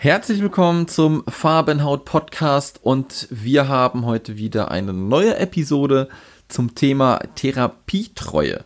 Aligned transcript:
Herzlich 0.00 0.40
willkommen 0.40 0.86
zum 0.86 1.24
Farbenhaut 1.26 2.04
Podcast 2.04 2.78
und 2.84 3.26
wir 3.30 3.66
haben 3.66 4.06
heute 4.06 4.36
wieder 4.36 4.70
eine 4.70 4.92
neue 4.92 5.36
Episode 5.38 6.08
zum 6.46 6.76
Thema 6.76 7.18
Therapietreue. 7.34 8.64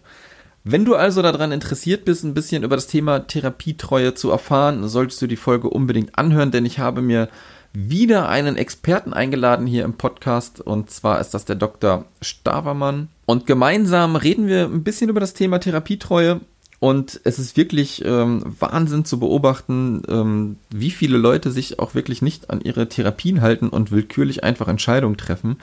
Wenn 0.62 0.84
du 0.84 0.94
also 0.94 1.22
daran 1.22 1.50
interessiert 1.50 2.04
bist, 2.04 2.22
ein 2.22 2.34
bisschen 2.34 2.64
über 2.64 2.76
das 2.76 2.86
Thema 2.86 3.20
Therapietreue 3.20 4.12
zu 4.12 4.30
erfahren, 4.30 4.86
solltest 4.86 5.22
du 5.22 5.26
die 5.26 5.36
Folge 5.36 5.70
unbedingt 5.70 6.18
anhören, 6.18 6.50
denn 6.50 6.66
ich 6.66 6.78
habe 6.78 7.00
mir 7.00 7.30
wieder 7.72 8.28
einen 8.28 8.56
Experten 8.56 9.14
eingeladen 9.14 9.66
hier 9.66 9.86
im 9.86 9.94
Podcast 9.94 10.60
und 10.60 10.90
zwar 10.90 11.18
ist 11.18 11.30
das 11.30 11.46
der 11.46 11.56
Dr. 11.56 12.04
Stavermann. 12.20 13.08
Und 13.24 13.46
gemeinsam 13.46 14.16
reden 14.16 14.48
wir 14.48 14.66
ein 14.66 14.84
bisschen 14.84 15.08
über 15.08 15.20
das 15.20 15.32
Thema 15.32 15.60
Therapietreue 15.60 16.42
und 16.82 17.20
es 17.22 17.38
ist 17.38 17.56
wirklich 17.56 18.04
ähm, 18.04 18.42
Wahnsinn 18.58 19.04
zu 19.04 19.20
beobachten, 19.20 20.02
ähm, 20.08 20.56
wie 20.68 20.90
viele 20.90 21.16
Leute 21.16 21.52
sich 21.52 21.78
auch 21.78 21.94
wirklich 21.94 22.22
nicht 22.22 22.50
an 22.50 22.60
ihre 22.60 22.88
Therapien 22.88 23.40
halten 23.40 23.68
und 23.68 23.92
willkürlich 23.92 24.42
einfach 24.42 24.66
Entscheidungen 24.66 25.16
treffen. 25.16 25.58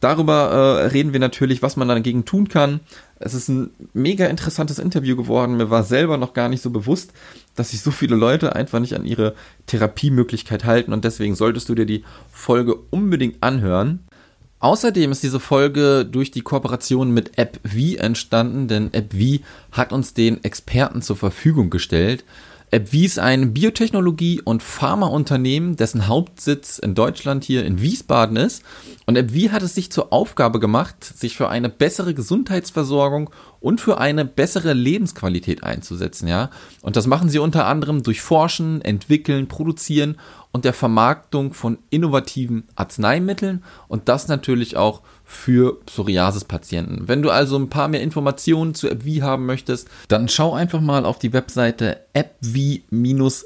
Darüber 0.00 0.80
äh, 0.82 0.86
reden 0.86 1.12
wir 1.12 1.20
natürlich, 1.20 1.62
was 1.62 1.76
man 1.76 1.86
dagegen 1.86 2.24
tun 2.24 2.48
kann. 2.48 2.80
Es 3.20 3.34
ist 3.34 3.48
ein 3.48 3.70
mega 3.92 4.26
interessantes 4.26 4.80
Interview 4.80 5.14
geworden. 5.14 5.58
Mir 5.58 5.70
war 5.70 5.84
selber 5.84 6.16
noch 6.16 6.34
gar 6.34 6.48
nicht 6.48 6.62
so 6.62 6.70
bewusst, 6.70 7.12
dass 7.54 7.70
sich 7.70 7.80
so 7.80 7.92
viele 7.92 8.16
Leute 8.16 8.56
einfach 8.56 8.80
nicht 8.80 8.96
an 8.96 9.04
ihre 9.04 9.36
Therapiemöglichkeit 9.66 10.64
halten 10.64 10.92
und 10.92 11.04
deswegen 11.04 11.36
solltest 11.36 11.68
du 11.68 11.76
dir 11.76 11.86
die 11.86 12.02
Folge 12.32 12.74
unbedingt 12.74 13.44
anhören. 13.44 14.07
Außerdem 14.60 15.12
ist 15.12 15.22
diese 15.22 15.38
Folge 15.38 16.04
durch 16.04 16.32
die 16.32 16.40
Kooperation 16.40 17.12
mit 17.12 17.38
AppV 17.38 17.96
entstanden, 17.98 18.66
denn 18.66 18.90
AppV 18.92 19.40
hat 19.70 19.92
uns 19.92 20.14
den 20.14 20.42
Experten 20.42 21.00
zur 21.00 21.16
Verfügung 21.16 21.70
gestellt. 21.70 22.24
AppV 22.70 22.94
ist 22.94 23.18
ein 23.18 23.54
Biotechnologie- 23.54 24.42
und 24.42 24.62
Pharmaunternehmen, 24.62 25.76
dessen 25.76 26.06
Hauptsitz 26.06 26.78
in 26.78 26.94
Deutschland 26.94 27.44
hier 27.44 27.64
in 27.64 27.80
Wiesbaden 27.80 28.36
ist. 28.36 28.62
Und 29.06 29.16
AppV 29.16 29.52
hat 29.52 29.62
es 29.62 29.74
sich 29.74 29.90
zur 29.90 30.12
Aufgabe 30.12 30.60
gemacht, 30.60 31.02
sich 31.02 31.36
für 31.36 31.48
eine 31.48 31.70
bessere 31.70 32.12
Gesundheitsversorgung 32.12 33.30
und 33.60 33.80
für 33.80 33.98
eine 33.98 34.24
bessere 34.24 34.74
Lebensqualität 34.74 35.62
einzusetzen, 35.62 36.28
ja. 36.28 36.50
Und 36.82 36.96
das 36.96 37.06
machen 37.06 37.30
sie 37.30 37.38
unter 37.38 37.66
anderem 37.66 38.02
durch 38.02 38.20
Forschen, 38.20 38.82
Entwickeln, 38.82 39.48
Produzieren 39.48 40.18
und 40.52 40.64
der 40.64 40.72
Vermarktung 40.72 41.52
von 41.52 41.78
innovativen 41.90 42.66
Arzneimitteln 42.74 43.64
und 43.86 44.08
das 44.08 44.28
natürlich 44.28 44.76
auch 44.76 45.02
für 45.30 45.78
Psoriasis-Patienten. 45.84 47.06
Wenn 47.06 47.20
du 47.20 47.28
also 47.28 47.58
ein 47.58 47.68
paar 47.68 47.88
mehr 47.88 48.00
Informationen 48.00 48.74
zu 48.74 48.90
AppV 48.90 49.20
haben 49.20 49.44
möchtest, 49.44 49.86
dann 50.08 50.30
schau 50.30 50.54
einfach 50.54 50.80
mal 50.80 51.04
auf 51.04 51.18
die 51.18 51.34
Webseite 51.34 52.00
appv-care.de 52.14 53.42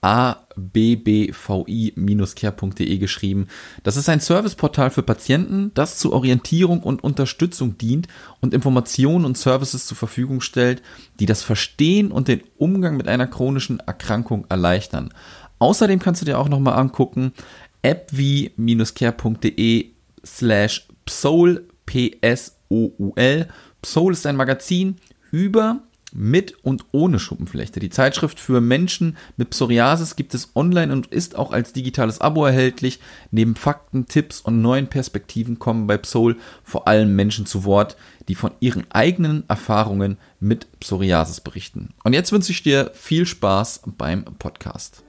abbvi-care.de 0.00 2.98
geschrieben. 2.98 3.48
Das 3.82 3.98
ist 3.98 4.08
ein 4.08 4.20
Serviceportal 4.20 4.88
für 4.88 5.02
Patienten, 5.02 5.72
das 5.74 5.98
zur 5.98 6.14
Orientierung 6.14 6.82
und 6.82 7.04
Unterstützung 7.04 7.76
dient 7.76 8.08
und 8.40 8.54
Informationen 8.54 9.26
und 9.26 9.36
Services 9.36 9.86
zur 9.86 9.98
Verfügung 9.98 10.40
stellt, 10.40 10.80
die 11.20 11.26
das 11.26 11.42
Verstehen 11.42 12.12
und 12.12 12.28
den 12.28 12.40
Umgang 12.56 12.96
mit 12.96 13.08
einer 13.08 13.26
chronischen 13.26 13.80
Erkrankung 13.80 14.46
erleichtern. 14.48 15.12
Außerdem 15.58 15.98
kannst 15.98 16.22
du 16.22 16.24
dir 16.24 16.38
auch 16.38 16.48
nochmal 16.48 16.78
angucken, 16.78 17.34
appvi-care.de 17.82 19.97
slash 20.24 20.88
psoul, 21.04 21.66
P-S-O-U-L. 21.86 23.48
Psoul 23.82 24.12
ist 24.12 24.26
ein 24.26 24.36
Magazin 24.36 24.96
über 25.30 25.82
mit 26.12 26.64
und 26.64 26.86
ohne 26.92 27.18
Schuppenflechte. 27.18 27.80
Die 27.80 27.90
Zeitschrift 27.90 28.40
für 28.40 28.60
Menschen 28.60 29.16
mit 29.36 29.50
Psoriasis 29.50 30.16
gibt 30.16 30.34
es 30.34 30.50
online 30.54 30.92
und 30.92 31.08
ist 31.08 31.36
auch 31.36 31.52
als 31.52 31.72
digitales 31.72 32.20
Abo 32.20 32.46
erhältlich. 32.46 33.00
Neben 33.30 33.56
Fakten, 33.56 34.06
Tipps 34.06 34.40
und 34.40 34.62
neuen 34.62 34.88
Perspektiven 34.88 35.58
kommen 35.58 35.86
bei 35.86 35.98
Psoul 35.98 36.36
vor 36.64 36.88
allem 36.88 37.14
Menschen 37.14 37.46
zu 37.46 37.64
Wort, 37.64 37.96
die 38.28 38.34
von 38.34 38.52
ihren 38.60 38.90
eigenen 38.90 39.44
Erfahrungen 39.48 40.18
mit 40.40 40.66
Psoriasis 40.80 41.40
berichten. 41.40 41.90
Und 42.04 42.12
jetzt 42.12 42.32
wünsche 42.32 42.52
ich 42.52 42.62
dir 42.62 42.90
viel 42.94 43.26
Spaß 43.26 43.82
beim 43.96 44.24
Podcast. 44.38 45.02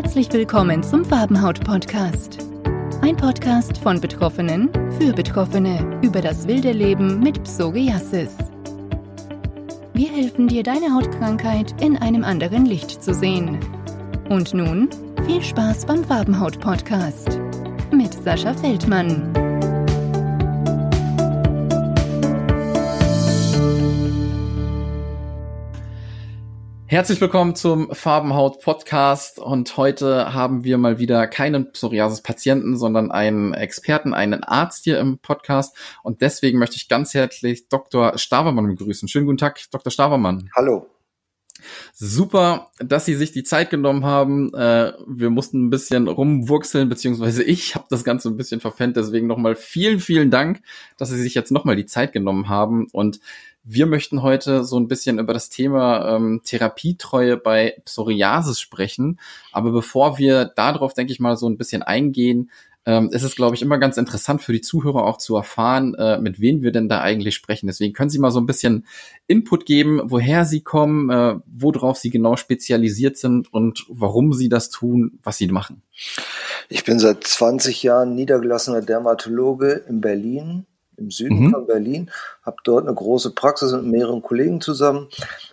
Herzlich 0.00 0.32
willkommen 0.32 0.84
zum 0.84 1.04
Farbenhaut 1.04 1.64
Podcast. 1.64 2.38
Ein 3.02 3.16
Podcast 3.16 3.78
von 3.78 4.00
Betroffenen 4.00 4.70
für 4.92 5.12
Betroffene 5.12 6.00
über 6.04 6.20
das 6.20 6.46
wilde 6.46 6.70
Leben 6.70 7.18
mit 7.18 7.42
Psoriasis. 7.42 8.36
Wir 9.94 10.08
helfen 10.08 10.46
dir, 10.46 10.62
deine 10.62 10.94
Hautkrankheit 10.94 11.82
in 11.82 11.96
einem 11.96 12.22
anderen 12.22 12.64
Licht 12.64 13.02
zu 13.02 13.12
sehen. 13.12 13.58
Und 14.28 14.54
nun 14.54 14.88
viel 15.26 15.42
Spaß 15.42 15.86
beim 15.86 16.04
Farbenhaut 16.04 16.60
Podcast 16.60 17.40
mit 17.90 18.14
Sascha 18.14 18.54
Feldmann. 18.54 19.27
Herzlich 26.90 27.20
willkommen 27.20 27.54
zum 27.54 27.94
Farbenhaut 27.94 28.62
Podcast 28.62 29.38
und 29.38 29.76
heute 29.76 30.32
haben 30.32 30.64
wir 30.64 30.78
mal 30.78 30.98
wieder 30.98 31.26
keinen 31.26 31.70
Psoriasis-Patienten, 31.70 32.78
sondern 32.78 33.10
einen 33.10 33.52
Experten, 33.52 34.14
einen 34.14 34.42
Arzt 34.42 34.84
hier 34.84 34.98
im 34.98 35.18
Podcast 35.18 35.76
und 36.02 36.22
deswegen 36.22 36.58
möchte 36.58 36.76
ich 36.76 36.88
ganz 36.88 37.12
herzlich 37.12 37.68
Dr. 37.68 38.16
Stavermann 38.16 38.68
begrüßen. 38.68 39.06
Schönen 39.06 39.26
guten 39.26 39.36
Tag, 39.36 39.60
Dr. 39.70 39.90
Stavermann. 39.90 40.48
Hallo. 40.56 40.86
Super, 41.92 42.70
dass 42.78 43.04
Sie 43.04 43.16
sich 43.16 43.32
die 43.32 43.42
Zeit 43.42 43.68
genommen 43.68 44.06
haben. 44.06 44.54
Äh, 44.54 44.94
wir 45.06 45.28
mussten 45.28 45.66
ein 45.66 45.70
bisschen 45.70 46.08
rumwurzeln, 46.08 46.88
beziehungsweise 46.88 47.42
ich 47.42 47.74
habe 47.74 47.84
das 47.90 48.02
Ganze 48.02 48.30
ein 48.30 48.38
bisschen 48.38 48.60
verfendt. 48.60 48.96
Deswegen 48.96 49.26
nochmal 49.26 49.56
vielen, 49.56 50.00
vielen 50.00 50.30
Dank, 50.30 50.62
dass 50.96 51.10
Sie 51.10 51.20
sich 51.20 51.34
jetzt 51.34 51.52
nochmal 51.52 51.76
die 51.76 51.84
Zeit 51.84 52.12
genommen 52.12 52.48
haben. 52.48 52.86
Und 52.92 53.20
wir 53.70 53.84
möchten 53.86 54.22
heute 54.22 54.64
so 54.64 54.78
ein 54.80 54.88
bisschen 54.88 55.18
über 55.18 55.34
das 55.34 55.50
Thema 55.50 56.16
ähm, 56.16 56.40
Therapietreue 56.42 57.36
bei 57.36 57.76
Psoriasis 57.84 58.60
sprechen. 58.60 59.20
Aber 59.52 59.72
bevor 59.72 60.16
wir 60.16 60.46
darauf, 60.46 60.94
denke 60.94 61.12
ich 61.12 61.20
mal, 61.20 61.36
so 61.36 61.46
ein 61.48 61.58
bisschen 61.58 61.82
eingehen, 61.82 62.50
ähm, 62.86 63.10
ist 63.12 63.24
es, 63.24 63.36
glaube 63.36 63.54
ich, 63.54 63.60
immer 63.60 63.76
ganz 63.76 63.98
interessant 63.98 64.40
für 64.40 64.54
die 64.54 64.62
Zuhörer 64.62 65.04
auch 65.04 65.18
zu 65.18 65.36
erfahren, 65.36 65.94
äh, 65.96 66.18
mit 66.18 66.40
wem 66.40 66.62
wir 66.62 66.72
denn 66.72 66.88
da 66.88 67.02
eigentlich 67.02 67.34
sprechen. 67.34 67.66
Deswegen 67.66 67.92
können 67.92 68.08
Sie 68.08 68.18
mal 68.18 68.30
so 68.30 68.40
ein 68.40 68.46
bisschen 68.46 68.86
Input 69.26 69.66
geben, 69.66 70.00
woher 70.04 70.46
Sie 70.46 70.62
kommen, 70.62 71.10
äh, 71.10 71.34
worauf 71.46 71.98
Sie 71.98 72.08
genau 72.08 72.36
spezialisiert 72.36 73.18
sind 73.18 73.52
und 73.52 73.84
warum 73.90 74.32
Sie 74.32 74.48
das 74.48 74.70
tun, 74.70 75.18
was 75.22 75.36
Sie 75.36 75.48
machen. 75.48 75.82
Ich 76.70 76.84
bin 76.84 76.98
seit 76.98 77.22
20 77.24 77.82
Jahren 77.82 78.14
niedergelassener 78.14 78.80
Dermatologe 78.80 79.84
in 79.86 80.00
Berlin 80.00 80.64
im 80.98 81.10
Süden 81.10 81.46
mhm. 81.46 81.50
von 81.50 81.66
Berlin, 81.66 82.10
habe 82.42 82.56
dort 82.64 82.86
eine 82.86 82.94
große 82.94 83.30
Praxis 83.30 83.72
mit 83.72 83.84
mehreren 83.84 84.22
Kollegen 84.22 84.60
zusammen, 84.60 85.08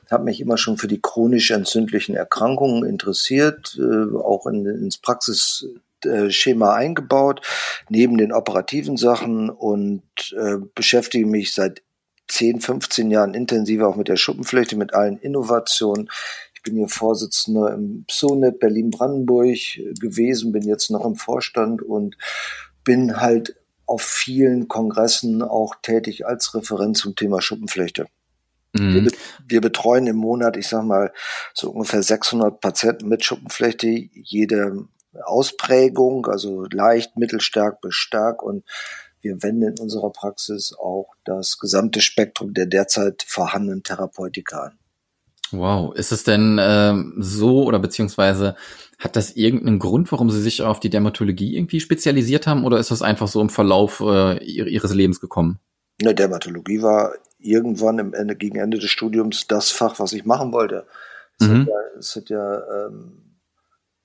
habe 0.10 0.26
mich 0.26 0.42
immer 0.42 0.58
schon 0.58 0.78
für 0.78 0.88
die 0.88 1.02
chronisch 1.02 1.52
entzündlichen 1.52 2.16
Erkrankungen 2.16 2.86
interessiert, 2.86 3.78
äh, 3.80 4.16
auch 4.18 4.48
in, 4.48 4.66
ins 4.66 4.98
Praxisschema 4.98 6.74
eingebaut, 6.74 7.42
neben 7.90 8.18
den 8.18 8.32
operativen 8.32 8.98
Sachen 8.98 9.50
und 9.50 10.04
äh, 10.38 10.58
beschäftige 10.74 11.26
mich 11.26 11.54
seit 11.54 11.82
10, 12.28 12.62
15 12.62 13.12
Jahren 13.12 13.34
intensiver 13.34 13.88
auch 13.88 13.96
mit 13.96 14.08
der 14.08 14.18
Schuppenfläche, 14.18 14.76
mit 14.76 14.94
allen 14.94 15.18
Innovationen. 15.20 16.10
Ich 16.54 16.64
bin 16.64 16.76
hier 16.76 16.88
Vorsitzender 16.88 17.74
im 17.74 18.06
PSONET 18.08 18.60
Berlin-Brandenburg 18.60 19.58
gewesen, 20.00 20.52
bin 20.52 20.64
jetzt 20.64 20.90
noch 20.90 21.06
im 21.06 21.16
Vorstand 21.16 21.84
und 21.84 22.18
bin 22.84 23.20
halt 23.22 23.56
auf 23.86 24.02
vielen 24.02 24.68
Kongressen 24.68 25.42
auch 25.42 25.76
tätig 25.82 26.26
als 26.26 26.54
Referent 26.54 26.98
zum 26.98 27.16
Thema 27.16 27.42
Schuppenflechte. 27.42 28.08
Mhm. 28.74 29.06
Wir, 29.06 29.12
wir, 29.48 29.62
betreuen 29.62 30.08
im 30.08 30.18
Monat, 30.18 30.58
ich 30.58 30.68
sag 30.68 30.84
mal, 30.84 31.14
so 31.54 31.72
ungefähr 31.72 32.04
600 32.04 32.60
Patienten 32.60 33.08
mit 33.08 33.24
Schuppenflechte, 33.24 33.88
jede 33.88 34.88
Ausprägung, 35.24 36.26
also 36.28 36.66
leicht, 36.70 37.18
mittelstark 37.18 37.80
bis 37.82 37.96
stark 37.96 38.44
und 38.44 38.66
wir 39.22 39.42
wenden 39.42 39.74
in 39.76 39.80
unserer 39.80 40.12
Praxis 40.12 40.74
auch 40.78 41.16
das 41.24 41.58
gesamte 41.58 42.02
Spektrum 42.02 42.54
der 42.54 42.68
derzeit 42.68 43.24
vorhandenen 43.28 43.82
Therapeutika 43.82 44.66
an. 44.66 44.80
Wow, 45.52 45.96
ist 45.96 46.12
es 46.12 46.24
denn 46.24 46.58
ähm, 46.60 47.14
so 47.18 47.64
oder 47.64 47.80
beziehungsweise 47.80 48.56
hat 48.98 49.16
das 49.16 49.36
irgendeinen 49.36 49.80
Grund, 49.80 50.12
warum 50.12 50.30
Sie 50.30 50.42
sich 50.42 50.62
auf 50.62 50.80
die 50.80 50.90
Dermatologie 50.90 51.56
irgendwie 51.56 51.80
spezialisiert 51.80 52.48
haben 52.48 52.64
oder 52.64 52.78
ist 52.78 52.92
das 52.92 53.02
einfach 53.02 53.28
so 53.28 53.42
im 53.42 53.50
Verlauf 53.50 54.00
äh, 54.00 54.44
Ihres 54.44 54.94
Lebens 54.94 55.20
gekommen? 55.20 55.60
Ne, 56.02 56.16
Dermatologie 56.16 56.82
war 56.82 57.14
irgendwann 57.38 58.00
im 58.00 58.14
Ende, 58.14 58.36
gegen 58.36 58.58
Ende 58.58 58.80
des 58.80 58.90
Studiums 58.90 59.48
das 59.48 59.72
Fach, 59.72 60.00
was 60.00 60.14
ich 60.14 60.26
machen 60.26 60.52
wollte. 60.52 60.88
Es 61.40 61.48
mhm. 61.48 61.62
hat 61.62 61.68
ja, 61.68 62.00
es 62.00 62.16
hat 62.16 62.30
ja 62.30 62.88
ähm, 62.88 63.38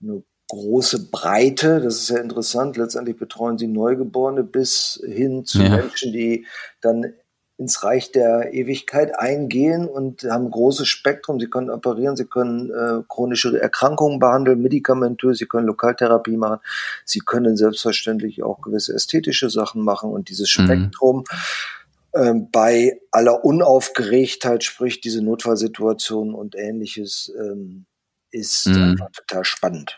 eine 0.02 0.22
große 0.48 1.10
Breite, 1.10 1.80
das 1.80 2.00
ist 2.00 2.10
ja 2.10 2.18
interessant. 2.18 2.76
Letztendlich 2.76 3.16
betreuen 3.16 3.58
Sie 3.58 3.68
Neugeborene 3.68 4.42
bis 4.42 5.00
hin 5.06 5.44
zu 5.44 5.62
ja. 5.62 5.76
Menschen, 5.76 6.12
die 6.12 6.46
dann 6.80 7.12
ins 7.60 7.84
Reich 7.84 8.10
der 8.10 8.54
Ewigkeit 8.54 9.18
eingehen 9.18 9.86
und 9.86 10.24
haben 10.24 10.46
ein 10.46 10.50
großes 10.50 10.88
Spektrum. 10.88 11.38
Sie 11.38 11.48
können 11.48 11.70
operieren, 11.70 12.16
sie 12.16 12.24
können 12.24 12.70
äh, 12.70 13.02
chronische 13.08 13.60
Erkrankungen 13.60 14.18
behandeln, 14.18 14.62
medikamentös, 14.62 15.38
sie 15.38 15.46
können 15.46 15.66
Lokaltherapie 15.66 16.38
machen, 16.38 16.60
sie 17.04 17.20
können 17.20 17.56
selbstverständlich 17.56 18.42
auch 18.42 18.62
gewisse 18.62 18.94
ästhetische 18.94 19.50
Sachen 19.50 19.82
machen 19.82 20.10
und 20.10 20.30
dieses 20.30 20.56
mhm. 20.58 20.64
Spektrum 20.64 21.16
mhm 21.18 21.24
ähm, 22.14 22.50
bei 22.50 23.00
aller 23.12 23.44
Unaufgeregtheit, 23.44 24.64
sprich 24.64 25.00
diese 25.00 25.22
Notfallsituation 25.22 26.34
und 26.34 26.56
ähnliches, 26.56 27.32
ähm, 27.38 27.86
ist 28.32 28.66
mhm. 28.66 28.82
einfach 28.82 29.10
total 29.12 29.44
spannend. 29.44 29.96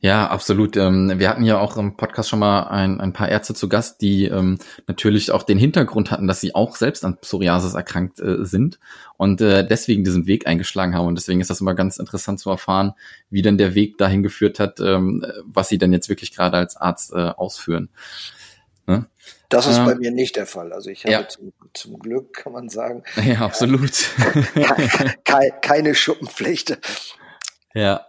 Ja, 0.00 0.28
absolut. 0.28 0.76
Ähm, 0.76 1.12
wir 1.16 1.28
hatten 1.28 1.44
ja 1.44 1.58
auch 1.58 1.76
im 1.76 1.96
Podcast 1.96 2.28
schon 2.28 2.38
mal 2.38 2.64
ein, 2.64 3.00
ein 3.00 3.12
paar 3.12 3.28
Ärzte 3.28 3.54
zu 3.54 3.68
Gast, 3.68 4.00
die 4.00 4.26
ähm, 4.26 4.58
natürlich 4.86 5.30
auch 5.30 5.42
den 5.42 5.58
Hintergrund 5.58 6.10
hatten, 6.10 6.26
dass 6.26 6.40
sie 6.40 6.54
auch 6.54 6.76
selbst 6.76 7.04
an 7.04 7.18
Psoriasis 7.18 7.74
erkrankt 7.74 8.20
äh, 8.20 8.44
sind 8.44 8.78
und 9.16 9.40
äh, 9.40 9.66
deswegen 9.66 10.04
diesen 10.04 10.26
Weg 10.26 10.46
eingeschlagen 10.46 10.94
haben. 10.94 11.06
Und 11.06 11.16
deswegen 11.16 11.40
ist 11.40 11.50
das 11.50 11.60
immer 11.60 11.74
ganz 11.74 11.98
interessant 11.98 12.40
zu 12.40 12.50
erfahren, 12.50 12.94
wie 13.30 13.42
denn 13.42 13.58
der 13.58 13.74
Weg 13.74 13.98
dahin 13.98 14.22
geführt 14.22 14.60
hat, 14.60 14.80
ähm, 14.80 15.24
was 15.44 15.68
sie 15.68 15.78
denn 15.78 15.92
jetzt 15.92 16.08
wirklich 16.08 16.34
gerade 16.34 16.56
als 16.56 16.76
Arzt 16.76 17.12
äh, 17.12 17.16
ausführen. 17.16 17.88
Ne? 18.86 19.06
Das 19.48 19.66
ist 19.66 19.78
ähm, 19.78 19.86
bei 19.86 19.94
mir 19.94 20.10
nicht 20.10 20.36
der 20.36 20.46
Fall. 20.46 20.72
Also 20.72 20.90
ich 20.90 21.04
habe 21.04 21.12
ja. 21.12 21.28
zum, 21.28 21.52
zum, 21.72 21.98
Glück, 21.98 22.34
kann 22.34 22.52
man 22.52 22.68
sagen. 22.68 23.02
Ja, 23.24 23.40
absolut. 23.40 23.92
keine, 25.24 25.52
keine 25.62 25.94
Schuppenpflicht. 25.94 26.78
Ja. 27.74 28.06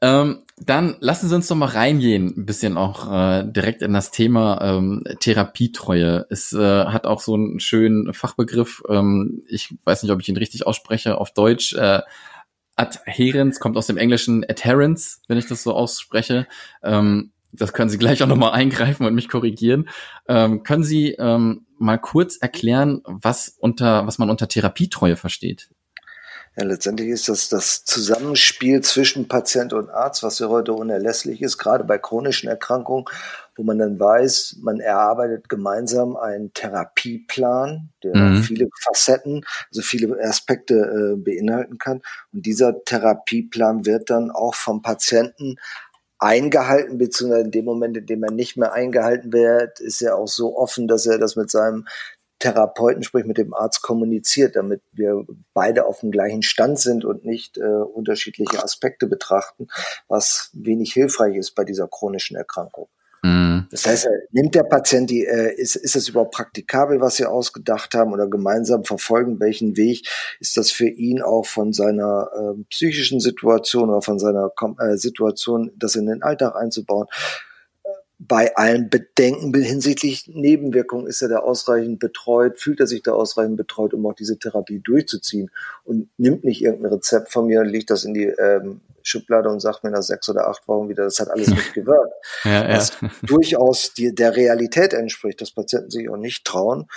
Ähm, 0.00 0.44
dann 0.60 0.96
lassen 1.00 1.28
Sie 1.28 1.34
uns 1.34 1.48
doch 1.48 1.56
mal 1.56 1.66
reingehen, 1.66 2.34
ein 2.36 2.46
bisschen 2.46 2.76
auch 2.76 3.12
äh, 3.12 3.44
direkt 3.44 3.82
in 3.82 3.92
das 3.92 4.10
Thema 4.10 4.60
ähm, 4.60 5.04
Therapietreue. 5.20 6.26
Es 6.30 6.52
äh, 6.52 6.84
hat 6.86 7.06
auch 7.06 7.20
so 7.20 7.34
einen 7.34 7.60
schönen 7.60 8.12
Fachbegriff, 8.12 8.82
ähm, 8.88 9.42
ich 9.48 9.74
weiß 9.84 10.02
nicht, 10.02 10.12
ob 10.12 10.20
ich 10.20 10.28
ihn 10.28 10.36
richtig 10.36 10.66
ausspreche, 10.66 11.18
auf 11.18 11.32
Deutsch. 11.32 11.74
Äh, 11.74 12.02
Adherence 12.76 13.60
kommt 13.60 13.76
aus 13.76 13.86
dem 13.86 13.96
Englischen 13.96 14.44
Adherence, 14.48 15.20
wenn 15.26 15.38
ich 15.38 15.46
das 15.46 15.62
so 15.62 15.74
ausspreche. 15.74 16.46
Ähm, 16.82 17.32
das 17.52 17.72
können 17.72 17.90
Sie 17.90 17.98
gleich 17.98 18.22
auch 18.22 18.28
nochmal 18.28 18.52
eingreifen 18.52 19.06
und 19.06 19.14
mich 19.14 19.28
korrigieren. 19.28 19.88
Ähm, 20.28 20.62
können 20.62 20.84
Sie 20.84 21.12
ähm, 21.12 21.66
mal 21.78 21.98
kurz 21.98 22.36
erklären, 22.36 23.00
was 23.04 23.56
unter, 23.58 24.06
was 24.06 24.18
man 24.18 24.30
unter 24.30 24.48
Therapietreue 24.48 25.16
versteht? 25.16 25.70
Ja, 26.58 26.64
letztendlich 26.64 27.10
ist 27.10 27.28
das 27.28 27.48
das 27.48 27.84
Zusammenspiel 27.84 28.80
zwischen 28.80 29.28
Patient 29.28 29.72
und 29.72 29.90
Arzt, 29.90 30.24
was 30.24 30.40
ja 30.40 30.48
heute 30.48 30.72
unerlässlich 30.72 31.40
ist, 31.40 31.56
gerade 31.56 31.84
bei 31.84 31.98
chronischen 31.98 32.48
Erkrankungen, 32.48 33.04
wo 33.54 33.62
man 33.62 33.78
dann 33.78 34.00
weiß, 34.00 34.56
man 34.60 34.80
erarbeitet 34.80 35.48
gemeinsam 35.48 36.16
einen 36.16 36.52
Therapieplan, 36.54 37.90
der 38.02 38.16
mhm. 38.16 38.42
viele 38.42 38.68
Facetten, 38.82 39.44
also 39.70 39.82
viele 39.82 40.18
Aspekte 40.20 40.74
äh, 40.74 41.16
beinhalten 41.16 41.78
kann. 41.78 42.02
Und 42.32 42.44
dieser 42.44 42.84
Therapieplan 42.84 43.86
wird 43.86 44.10
dann 44.10 44.32
auch 44.32 44.56
vom 44.56 44.82
Patienten 44.82 45.58
eingehalten, 46.18 46.98
beziehungsweise 46.98 47.44
in 47.44 47.50
dem 47.52 47.66
Moment, 47.66 47.96
in 47.96 48.06
dem 48.06 48.24
er 48.24 48.32
nicht 48.32 48.56
mehr 48.56 48.72
eingehalten 48.72 49.32
wird, 49.32 49.78
ist 49.78 50.02
er 50.02 50.16
auch 50.16 50.26
so 50.26 50.58
offen, 50.58 50.88
dass 50.88 51.06
er 51.06 51.18
das 51.18 51.36
mit 51.36 51.52
seinem 51.52 51.86
Therapeuten, 52.38 53.02
sprich 53.02 53.24
mit 53.24 53.38
dem 53.38 53.54
Arzt 53.54 53.82
kommuniziert, 53.82 54.56
damit 54.56 54.82
wir 54.92 55.24
beide 55.54 55.86
auf 55.86 56.00
dem 56.00 56.10
gleichen 56.10 56.42
Stand 56.42 56.78
sind 56.78 57.04
und 57.04 57.24
nicht 57.24 57.58
äh, 57.58 57.62
unterschiedliche 57.62 58.62
Aspekte 58.62 59.06
betrachten, 59.06 59.68
was 60.08 60.50
wenig 60.52 60.92
hilfreich 60.92 61.36
ist 61.36 61.52
bei 61.52 61.64
dieser 61.64 61.88
chronischen 61.88 62.36
Erkrankung. 62.36 62.88
Mhm. 63.22 63.66
Das 63.70 63.86
heißt, 63.86 64.08
nimmt 64.30 64.54
der 64.54 64.62
Patient 64.62 65.10
die, 65.10 65.24
äh, 65.24 65.52
ist, 65.54 65.76
ist 65.76 65.96
es 65.96 66.08
überhaupt 66.08 66.34
praktikabel, 66.34 67.00
was 67.00 67.16
sie 67.16 67.26
ausgedacht 67.26 67.94
haben 67.94 68.12
oder 68.12 68.28
gemeinsam 68.28 68.84
verfolgen, 68.84 69.40
welchen 69.40 69.76
Weg 69.76 70.08
ist 70.40 70.56
das 70.56 70.70
für 70.70 70.88
ihn 70.88 71.20
auch 71.20 71.46
von 71.46 71.72
seiner 71.72 72.30
äh, 72.32 72.62
psychischen 72.70 73.20
Situation 73.20 73.90
oder 73.90 74.02
von 74.02 74.18
seiner 74.18 74.52
äh, 74.80 74.96
Situation, 74.96 75.72
das 75.76 75.96
in 75.96 76.06
den 76.06 76.22
Alltag 76.22 76.54
einzubauen? 76.54 77.06
Bei 78.18 78.56
allen 78.56 78.90
Bedenken 78.90 79.54
hinsichtlich 79.54 80.26
Nebenwirkungen 80.26 81.06
ist 81.06 81.22
er 81.22 81.28
da 81.28 81.38
ausreichend 81.38 82.00
betreut, 82.00 82.58
fühlt 82.58 82.80
er 82.80 82.88
sich 82.88 83.02
da 83.02 83.12
ausreichend 83.12 83.56
betreut, 83.56 83.94
um 83.94 84.04
auch 84.06 84.14
diese 84.14 84.38
Therapie 84.38 84.80
durchzuziehen 84.80 85.50
und 85.84 86.08
nimmt 86.18 86.42
nicht 86.42 86.62
irgendein 86.62 86.94
Rezept 86.94 87.30
von 87.30 87.46
mir 87.46 87.60
und 87.60 87.68
legt 87.68 87.90
das 87.90 88.04
in 88.04 88.14
die 88.14 88.24
ähm, 88.24 88.80
Schublade 89.02 89.48
und 89.48 89.60
sagt 89.60 89.84
mir 89.84 89.90
nach 89.90 90.02
sechs 90.02 90.28
oder 90.28 90.48
acht 90.48 90.66
Wochen 90.66 90.88
wieder, 90.88 91.04
das 91.04 91.20
hat 91.20 91.30
alles 91.30 91.48
nicht 91.48 91.74
gewirkt. 91.74 92.12
ja, 92.44 92.68
ja. 92.68 92.76
Was 92.76 92.92
durchaus 93.22 93.94
die, 93.94 94.12
der 94.12 94.34
Realität 94.34 94.94
entspricht, 94.94 95.40
dass 95.40 95.52
Patienten 95.52 95.90
sich 95.90 96.10
auch 96.10 96.16
nicht 96.16 96.44
trauen, 96.44 96.88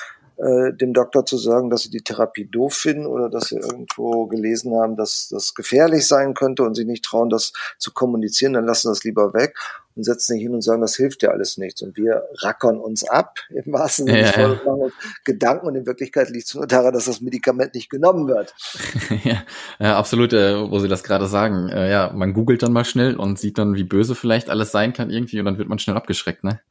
äh, 0.42 0.74
dem 0.74 0.94
Doktor 0.94 1.26
zu 1.26 1.38
sagen, 1.38 1.70
dass 1.70 1.84
sie 1.84 1.92
die 1.92 2.02
Therapie 2.02 2.46
doof 2.46 2.74
finden 2.74 3.06
oder 3.06 3.30
dass 3.30 3.50
sie 3.50 3.58
irgendwo 3.58 4.26
gelesen 4.26 4.76
haben, 4.76 4.96
dass 4.96 5.30
das 5.30 5.54
gefährlich 5.54 6.08
sein 6.08 6.34
könnte 6.34 6.64
und 6.64 6.74
sie 6.74 6.86
nicht 6.86 7.06
trauen, 7.06 7.30
das 7.30 7.54
zu 7.78 7.92
kommunizieren, 7.94 8.54
dann 8.54 8.66
lassen 8.66 8.88
das 8.88 9.04
lieber 9.04 9.36
weg 9.36 9.56
und 9.96 10.04
setzen 10.04 10.34
sich 10.34 10.42
hin 10.42 10.56
und 10.56 10.62
sagen, 10.62 10.82
das 10.82 10.96
hilft 10.96 11.22
ja 11.22 11.30
alles 11.30 11.58
nichts. 11.58 11.84
Und 11.84 11.96
wir 11.96 12.24
rackern 12.40 12.80
uns 12.80 13.04
ab, 13.04 13.36
im 13.50 13.72
wahrsten 13.72 14.08
Sinne 14.08 14.22
ja, 14.22 14.54
ja. 14.54 14.88
Gedanken 15.26 15.68
und 15.68 15.76
in 15.76 15.86
Wirklichkeit 15.86 16.30
liegt 16.30 16.48
es 16.48 16.56
nur 16.56 16.66
daran, 16.66 16.94
dass 16.94 17.06
das 17.06 17.22
Medikament 17.22 17.76
nicht 17.76 17.92
genommen 17.92 18.28
wird. 18.28 18.56
ja, 19.24 19.44
ja, 19.80 19.98
absolut, 19.98 20.34
äh, 20.34 20.72
wo 20.72 20.80
Sie 20.80 20.88
das 20.88 21.04
gerade 21.04 21.28
sagen. 21.28 21.70
Äh, 21.70 21.92
ja, 21.92 22.12
man 22.16 22.34
googelt 22.34 22.64
dann 22.64 22.74
mal 22.74 22.86
schnell 22.86 23.16
und 23.16 23.38
sieht 23.38 23.60
dann, 23.60 23.76
wie 23.76 23.84
böse 23.84 24.16
vielleicht 24.16 24.50
alles 24.50 24.72
sein 24.72 24.94
kann 24.94 25.12
irgendwie 25.12 25.40
und 25.40 25.46
dann 25.46 25.58
wird 25.60 25.70
man 25.70 25.78
schnell 25.78 25.98
abgeschreckt, 25.98 26.44
ne? 26.44 26.62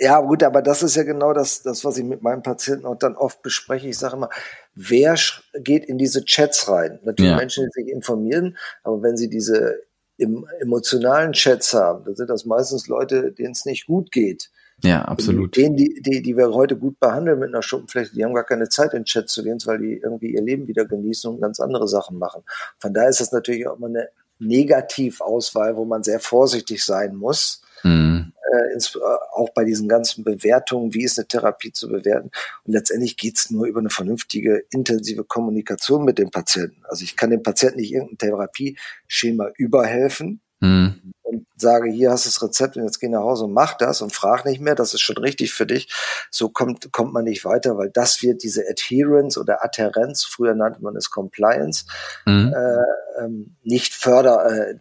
Ja, 0.00 0.20
gut, 0.20 0.44
aber 0.44 0.62
das 0.62 0.82
ist 0.82 0.94
ja 0.94 1.02
genau 1.02 1.32
das, 1.32 1.62
das, 1.62 1.84
was 1.84 1.98
ich 1.98 2.04
mit 2.04 2.22
meinen 2.22 2.42
Patienten 2.42 2.86
auch 2.86 2.96
dann 2.96 3.16
oft 3.16 3.42
bespreche. 3.42 3.88
Ich 3.88 3.98
sage 3.98 4.16
immer, 4.16 4.30
wer 4.74 5.16
geht 5.54 5.84
in 5.86 5.98
diese 5.98 6.24
Chats 6.24 6.68
rein? 6.68 7.00
Natürlich 7.02 7.32
ja. 7.32 7.36
Menschen, 7.36 7.64
die 7.64 7.82
sich 7.82 7.92
informieren, 7.92 8.56
aber 8.84 9.02
wenn 9.02 9.16
sie 9.16 9.28
diese 9.28 9.80
im 10.16 10.46
emotionalen 10.60 11.32
Chats 11.32 11.74
haben, 11.74 12.04
dann 12.04 12.16
sind 12.16 12.30
das 12.30 12.44
meistens 12.44 12.88
Leute, 12.88 13.32
denen 13.32 13.52
es 13.52 13.64
nicht 13.64 13.86
gut 13.86 14.10
geht. 14.12 14.50
Ja, 14.82 15.02
absolut. 15.02 15.56
Denen, 15.56 15.76
die, 15.76 16.00
die, 16.00 16.22
die 16.22 16.36
wir 16.36 16.52
heute 16.52 16.76
gut 16.76 17.00
behandeln 17.00 17.40
mit 17.40 17.48
einer 17.48 17.62
Schuppenfläche, 17.62 18.14
die 18.14 18.24
haben 18.24 18.34
gar 18.34 18.44
keine 18.44 18.68
Zeit 18.68 18.94
in 18.94 19.04
Chat 19.04 19.28
zu 19.28 19.42
gehen, 19.42 19.58
weil 19.64 19.78
die 19.78 19.96
irgendwie 19.96 20.34
ihr 20.34 20.42
Leben 20.42 20.68
wieder 20.68 20.84
genießen 20.84 21.30
und 21.30 21.40
ganz 21.40 21.58
andere 21.58 21.88
Sachen 21.88 22.18
machen. 22.18 22.42
Von 22.78 22.94
daher 22.94 23.10
ist 23.10 23.20
das 23.20 23.32
natürlich 23.32 23.66
auch 23.66 23.76
immer 23.76 23.88
eine 23.88 24.08
Negativauswahl, 24.38 25.76
wo 25.76 25.84
man 25.84 26.04
sehr 26.04 26.20
vorsichtig 26.20 26.84
sein 26.84 27.16
muss. 27.16 27.62
Mhm. 27.82 28.27
Äh, 28.52 28.72
ins, 28.72 28.94
äh, 28.94 28.98
auch 29.32 29.50
bei 29.50 29.64
diesen 29.64 29.88
ganzen 29.88 30.24
Bewertungen, 30.24 30.94
wie 30.94 31.04
ist 31.04 31.18
eine 31.18 31.28
Therapie 31.28 31.72
zu 31.72 31.88
bewerten. 31.88 32.30
Und 32.64 32.72
letztendlich 32.72 33.16
geht's 33.16 33.50
nur 33.50 33.66
über 33.66 33.80
eine 33.80 33.90
vernünftige, 33.90 34.64
intensive 34.70 35.24
Kommunikation 35.24 36.04
mit 36.04 36.18
dem 36.18 36.30
Patienten. 36.30 36.82
Also 36.84 37.04
ich 37.04 37.16
kann 37.16 37.30
dem 37.30 37.42
Patienten 37.42 37.80
nicht 37.80 37.92
irgendein 37.92 38.18
Therapieschema 38.18 39.50
überhelfen. 39.56 40.40
Mhm 40.60 41.12
und 41.28 41.46
sage, 41.60 41.90
hier 41.90 42.10
hast 42.10 42.24
du 42.24 42.28
das 42.28 42.42
Rezept 42.42 42.76
und 42.76 42.84
jetzt 42.84 43.00
geh 43.00 43.08
nach 43.08 43.20
Hause 43.20 43.44
und 43.44 43.52
mach 43.52 43.74
das 43.74 44.02
und 44.02 44.12
frag 44.12 44.44
nicht 44.44 44.60
mehr, 44.60 44.74
das 44.74 44.94
ist 44.94 45.00
schon 45.00 45.18
richtig 45.18 45.52
für 45.52 45.66
dich. 45.66 45.92
So 46.30 46.48
kommt, 46.48 46.92
kommt 46.92 47.12
man 47.12 47.24
nicht 47.24 47.44
weiter, 47.44 47.76
weil 47.78 47.90
das 47.90 48.22
wird 48.22 48.42
diese 48.42 48.64
Adherence 48.68 49.38
oder 49.38 49.64
Adherenz, 49.64 50.24
früher 50.24 50.54
nannte 50.54 50.82
man 50.82 50.96
es 50.96 51.10
Compliance, 51.10 51.84
mhm. 52.26 52.54
äh, 52.54 53.24
ähm, 53.24 53.56
nicht 53.62 53.94
förder, 53.94 54.46
äh, 54.46 54.74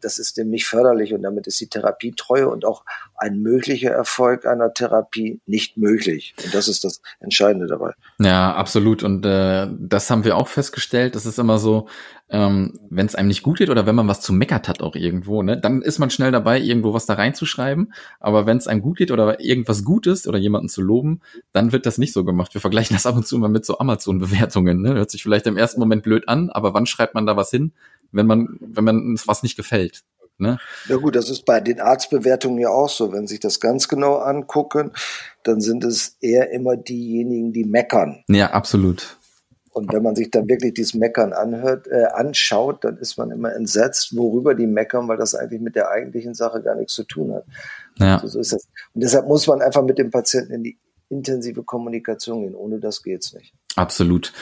das 0.00 0.18
ist 0.18 0.36
dem 0.36 0.48
nicht 0.48 0.66
förderlich 0.66 1.12
und 1.14 1.22
damit 1.22 1.46
ist 1.46 1.60
die 1.60 1.68
Therapietreue 1.68 2.48
und 2.48 2.64
auch 2.64 2.84
ein 3.16 3.38
möglicher 3.38 3.90
Erfolg 3.90 4.46
einer 4.46 4.72
Therapie 4.72 5.40
nicht 5.46 5.76
möglich. 5.76 6.34
Und 6.42 6.54
das 6.54 6.68
ist 6.68 6.84
das 6.84 7.02
Entscheidende 7.20 7.66
dabei. 7.66 7.92
Ja, 8.18 8.54
absolut. 8.54 9.02
Und 9.02 9.24
äh, 9.26 9.68
das 9.78 10.10
haben 10.10 10.24
wir 10.24 10.36
auch 10.36 10.48
festgestellt. 10.48 11.14
Das 11.14 11.26
ist 11.26 11.38
immer 11.38 11.58
so, 11.58 11.88
ähm, 12.30 12.78
wenn 12.88 13.06
es 13.06 13.14
einem 13.14 13.28
nicht 13.28 13.42
gut 13.42 13.58
geht 13.58 13.68
oder 13.68 13.86
wenn 13.86 13.94
man 13.94 14.08
was 14.08 14.20
zu 14.22 14.32
meckert 14.32 14.66
hat 14.68 14.80
auch 14.80 14.96
irgendwo, 14.96 15.42
ne, 15.42 15.60
dann 15.60 15.82
ist 15.82 15.98
man 15.98 16.10
schnell 16.10 16.21
dabei, 16.30 16.60
irgendwo 16.60 16.94
was 16.94 17.06
da 17.06 17.14
reinzuschreiben. 17.14 17.92
Aber 18.20 18.46
wenn 18.46 18.58
es 18.58 18.68
einem 18.68 18.82
gut 18.82 18.98
geht 18.98 19.10
oder 19.10 19.40
irgendwas 19.40 19.84
gut 19.84 20.06
ist 20.06 20.28
oder 20.28 20.38
jemanden 20.38 20.68
zu 20.68 20.82
loben, 20.82 21.20
dann 21.52 21.72
wird 21.72 21.86
das 21.86 21.98
nicht 21.98 22.12
so 22.12 22.24
gemacht. 22.24 22.54
Wir 22.54 22.60
vergleichen 22.60 22.94
das 22.94 23.06
ab 23.06 23.16
und 23.16 23.26
zu 23.26 23.38
mal 23.38 23.48
mit 23.48 23.64
so 23.64 23.78
Amazon-Bewertungen. 23.78 24.82
Ne? 24.82 24.94
Hört 24.94 25.10
sich 25.10 25.22
vielleicht 25.22 25.46
im 25.46 25.56
ersten 25.56 25.80
Moment 25.80 26.02
blöd 26.02 26.28
an, 26.28 26.50
aber 26.50 26.74
wann 26.74 26.86
schreibt 26.86 27.14
man 27.14 27.26
da 27.26 27.36
was 27.36 27.50
hin, 27.50 27.72
wenn 28.12 28.26
man, 28.26 28.58
wenn 28.60 28.84
man 28.84 29.18
was 29.26 29.42
nicht 29.42 29.56
gefällt? 29.56 30.02
Ne? 30.38 30.58
Ja 30.88 30.96
gut, 30.96 31.14
das 31.14 31.30
ist 31.30 31.44
bei 31.44 31.60
den 31.60 31.80
Arztbewertungen 31.80 32.58
ja 32.58 32.70
auch 32.70 32.88
so. 32.88 33.12
Wenn 33.12 33.26
Sie 33.26 33.34
sich 33.34 33.40
das 33.40 33.60
ganz 33.60 33.88
genau 33.88 34.16
angucken, 34.16 34.92
dann 35.44 35.60
sind 35.60 35.84
es 35.84 36.16
eher 36.20 36.50
immer 36.50 36.76
diejenigen, 36.76 37.52
die 37.52 37.64
meckern. 37.64 38.24
Ja, 38.28 38.50
absolut. 38.50 39.18
Und 39.72 39.92
wenn 39.92 40.02
man 40.02 40.14
sich 40.14 40.30
dann 40.30 40.48
wirklich 40.48 40.74
dieses 40.74 40.94
Meckern 40.94 41.32
anhört, 41.32 41.88
äh, 41.88 42.04
anschaut, 42.12 42.84
dann 42.84 42.98
ist 42.98 43.16
man 43.16 43.30
immer 43.30 43.54
entsetzt, 43.54 44.14
worüber 44.16 44.54
die 44.54 44.66
meckern, 44.66 45.08
weil 45.08 45.16
das 45.16 45.34
eigentlich 45.34 45.62
mit 45.62 45.76
der 45.76 45.90
eigentlichen 45.90 46.34
Sache 46.34 46.62
gar 46.62 46.74
nichts 46.74 46.94
zu 46.94 47.04
tun 47.04 47.32
hat. 47.32 47.44
Ja. 47.96 48.16
Also 48.16 48.28
so 48.28 48.40
ist 48.40 48.52
das. 48.52 48.68
Und 48.94 49.02
deshalb 49.02 49.26
muss 49.26 49.46
man 49.46 49.62
einfach 49.62 49.82
mit 49.82 49.98
dem 49.98 50.10
Patienten 50.10 50.52
in 50.52 50.62
die 50.62 50.78
intensive 51.12 51.62
Kommunikation 51.62 52.42
gehen. 52.42 52.54
Ohne 52.54 52.80
das 52.80 53.02
geht's 53.02 53.32
nicht. 53.34 53.52
Absolut. 53.76 54.32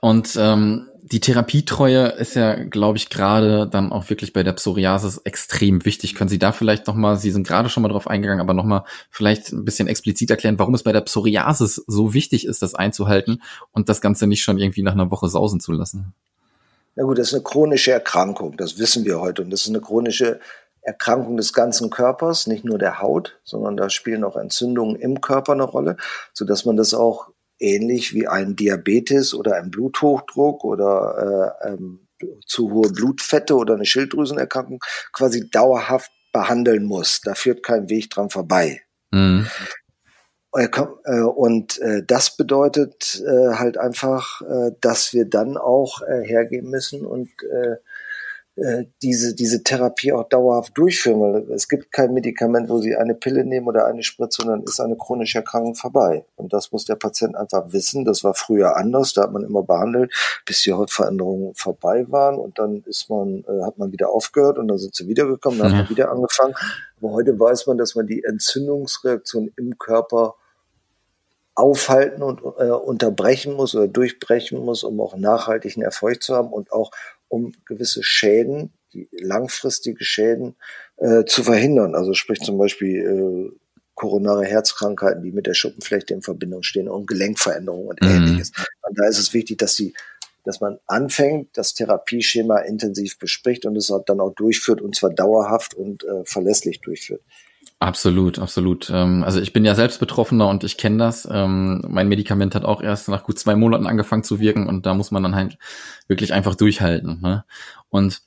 Und 0.00 0.36
ähm, 0.38 0.88
die 1.02 1.20
Therapietreue 1.20 2.08
ist 2.08 2.34
ja, 2.34 2.54
glaube 2.54 2.98
ich, 2.98 3.08
gerade 3.08 3.68
dann 3.68 3.92
auch 3.92 4.10
wirklich 4.10 4.32
bei 4.32 4.42
der 4.42 4.52
Psoriasis 4.52 5.18
extrem 5.18 5.84
wichtig. 5.84 6.14
Können 6.14 6.28
Sie 6.28 6.38
da 6.38 6.52
vielleicht 6.52 6.86
nochmal, 6.86 7.16
Sie 7.16 7.30
sind 7.30 7.46
gerade 7.46 7.68
schon 7.68 7.82
mal 7.82 7.88
drauf 7.88 8.08
eingegangen, 8.08 8.40
aber 8.40 8.54
nochmal 8.54 8.84
vielleicht 9.10 9.52
ein 9.52 9.64
bisschen 9.64 9.88
explizit 9.88 10.30
erklären, 10.30 10.58
warum 10.58 10.74
es 10.74 10.82
bei 10.82 10.92
der 10.92 11.02
Psoriasis 11.02 11.84
so 11.86 12.14
wichtig 12.14 12.46
ist, 12.46 12.62
das 12.62 12.74
einzuhalten 12.74 13.42
und 13.72 13.88
das 13.88 14.00
Ganze 14.00 14.26
nicht 14.26 14.42
schon 14.42 14.58
irgendwie 14.58 14.82
nach 14.82 14.92
einer 14.92 15.10
Woche 15.10 15.28
sausen 15.28 15.60
zu 15.60 15.72
lassen? 15.72 16.12
Na 16.96 17.04
gut, 17.04 17.18
das 17.18 17.28
ist 17.28 17.34
eine 17.34 17.44
chronische 17.44 17.92
Erkrankung, 17.92 18.56
das 18.56 18.78
wissen 18.78 19.04
wir 19.04 19.20
heute. 19.20 19.42
Und 19.42 19.50
das 19.50 19.62
ist 19.62 19.68
eine 19.68 19.80
chronische 19.80 20.40
Erkrankung 20.82 21.36
des 21.36 21.52
ganzen 21.52 21.90
Körpers, 21.90 22.46
nicht 22.46 22.64
nur 22.64 22.78
der 22.78 23.00
Haut, 23.00 23.38
sondern 23.44 23.76
da 23.76 23.90
spielen 23.90 24.24
auch 24.24 24.36
Entzündungen 24.36 24.96
im 24.96 25.20
Körper 25.20 25.52
eine 25.52 25.64
Rolle, 25.64 25.96
so 26.32 26.44
dass 26.44 26.64
man 26.64 26.76
das 26.76 26.94
auch 26.94 27.28
ähnlich 27.58 28.14
wie 28.14 28.26
ein 28.26 28.56
Diabetes 28.56 29.34
oder 29.34 29.56
ein 29.56 29.70
Bluthochdruck 29.70 30.64
oder 30.64 31.54
äh, 31.62 31.68
ähm, 31.68 32.08
zu 32.46 32.70
hohe 32.70 32.90
Blutfette 32.90 33.56
oder 33.56 33.74
eine 33.74 33.86
Schilddrüsenerkrankung 33.86 34.80
quasi 35.12 35.48
dauerhaft 35.50 36.10
behandeln 36.32 36.84
muss. 36.84 37.20
Da 37.22 37.34
führt 37.34 37.62
kein 37.62 37.88
Weg 37.88 38.10
dran 38.10 38.30
vorbei. 38.30 38.82
Mhm. 39.10 39.46
Äh, 40.52 40.68
und 41.20 41.78
äh, 41.78 42.02
das 42.04 42.36
bedeutet 42.36 43.22
äh, 43.24 43.54
halt 43.54 43.78
einfach, 43.78 44.42
dass 44.80 45.12
wir 45.12 45.24
dann 45.26 45.56
auch 45.56 46.00
hergehen 46.06 46.68
müssen 46.70 47.06
und 47.06 47.30
äh, 48.60 48.84
diese, 49.00 49.34
diese 49.34 49.62
Therapie 49.62 50.12
auch 50.12 50.28
dauerhaft 50.28 50.76
durchführen, 50.76 51.20
weil 51.20 51.50
es 51.52 51.68
gibt 51.68 51.92
kein 51.92 52.12
Medikament, 52.12 52.68
wo 52.68 52.78
sie 52.78 52.94
eine 52.94 53.14
Pille 53.14 53.44
nehmen 53.44 53.66
oder 53.66 53.86
eine 53.86 54.02
Spritze 54.02 54.42
und 54.42 54.48
dann 54.48 54.62
ist 54.64 54.80
eine 54.80 54.96
chronische 54.96 55.38
Erkrankung 55.38 55.74
vorbei. 55.74 56.26
Und 56.36 56.52
das 56.52 56.70
muss 56.70 56.84
der 56.84 56.96
Patient 56.96 57.36
einfach 57.36 57.72
wissen. 57.72 58.04
Das 58.04 58.22
war 58.22 58.34
früher 58.34 58.76
anders, 58.76 59.14
da 59.14 59.22
hat 59.22 59.32
man 59.32 59.44
immer 59.44 59.62
behandelt, 59.62 60.12
bis 60.44 60.62
die 60.62 60.74
Hautveränderungen 60.74 61.54
vorbei 61.54 62.04
waren 62.10 62.36
und 62.36 62.58
dann 62.58 62.82
ist 62.86 63.08
man, 63.08 63.44
äh, 63.48 63.64
hat 63.64 63.78
man 63.78 63.92
wieder 63.92 64.10
aufgehört 64.10 64.58
und 64.58 64.68
dann 64.68 64.78
sind 64.78 64.94
sie 64.94 65.08
wiedergekommen, 65.08 65.58
dann 65.58 65.70
ja. 65.70 65.78
hat 65.78 65.84
man 65.84 65.90
wieder 65.96 66.10
angefangen. 66.10 66.54
Aber 67.00 67.12
heute 67.12 67.40
weiß 67.40 67.66
man, 67.66 67.78
dass 67.78 67.94
man 67.94 68.06
die 68.06 68.24
Entzündungsreaktion 68.24 69.50
im 69.56 69.78
Körper 69.78 70.34
aufhalten 71.54 72.22
und 72.22 72.40
äh, 72.58 72.70
unterbrechen 72.70 73.54
muss 73.54 73.74
oder 73.74 73.88
durchbrechen 73.88 74.62
muss, 74.64 74.84
um 74.84 75.00
auch 75.00 75.16
nachhaltigen 75.16 75.82
Erfolg 75.82 76.22
zu 76.22 76.34
haben 76.34 76.52
und 76.52 76.72
auch 76.72 76.90
um 77.30 77.52
gewisse 77.64 78.02
Schäden, 78.02 78.72
die 78.92 79.08
langfristige 79.12 80.04
Schäden 80.04 80.56
äh, 80.98 81.24
zu 81.24 81.42
verhindern. 81.44 81.94
Also 81.94 82.12
sprich 82.12 82.40
zum 82.40 82.58
Beispiel 82.58 83.52
äh, 83.52 83.56
koronare 83.94 84.44
Herzkrankheiten, 84.44 85.22
die 85.22 85.32
mit 85.32 85.46
der 85.46 85.54
Schuppenflechte 85.54 86.12
in 86.12 86.22
Verbindung 86.22 86.62
stehen 86.62 86.88
und 86.88 87.06
Gelenkveränderungen 87.06 87.88
und 87.88 88.02
mhm. 88.02 88.08
ähnliches. 88.08 88.52
Und 88.86 88.98
da 88.98 89.06
ist 89.06 89.18
es 89.18 89.32
wichtig, 89.32 89.58
dass 89.58 89.76
die 89.76 89.94
dass 90.42 90.60
man 90.60 90.78
anfängt, 90.86 91.50
das 91.52 91.74
Therapieschema 91.74 92.60
intensiv 92.60 93.18
bespricht 93.18 93.66
und 93.66 93.76
es 93.76 93.92
dann 94.06 94.20
auch 94.20 94.34
durchführt 94.34 94.80
und 94.80 94.96
zwar 94.96 95.10
dauerhaft 95.10 95.74
und 95.74 96.02
äh, 96.04 96.24
verlässlich 96.24 96.80
durchführt. 96.80 97.22
Absolut, 97.82 98.38
absolut. 98.38 98.90
Ähm, 98.92 99.24
also 99.24 99.40
ich 99.40 99.54
bin 99.54 99.64
ja 99.64 99.74
selbst 99.74 100.00
Betroffener 100.00 100.48
und 100.48 100.64
ich 100.64 100.76
kenne 100.76 100.98
das. 100.98 101.26
Ähm, 101.30 101.82
mein 101.88 102.08
Medikament 102.08 102.54
hat 102.54 102.66
auch 102.66 102.82
erst 102.82 103.08
nach 103.08 103.24
gut 103.24 103.38
zwei 103.38 103.56
Monaten 103.56 103.86
angefangen 103.86 104.22
zu 104.22 104.38
wirken 104.38 104.68
und 104.68 104.84
da 104.84 104.92
muss 104.92 105.10
man 105.10 105.22
dann 105.22 105.34
halt 105.34 105.56
wirklich 106.06 106.34
einfach 106.34 106.54
durchhalten. 106.56 107.22
Ne? 107.22 107.46
Und 107.88 108.20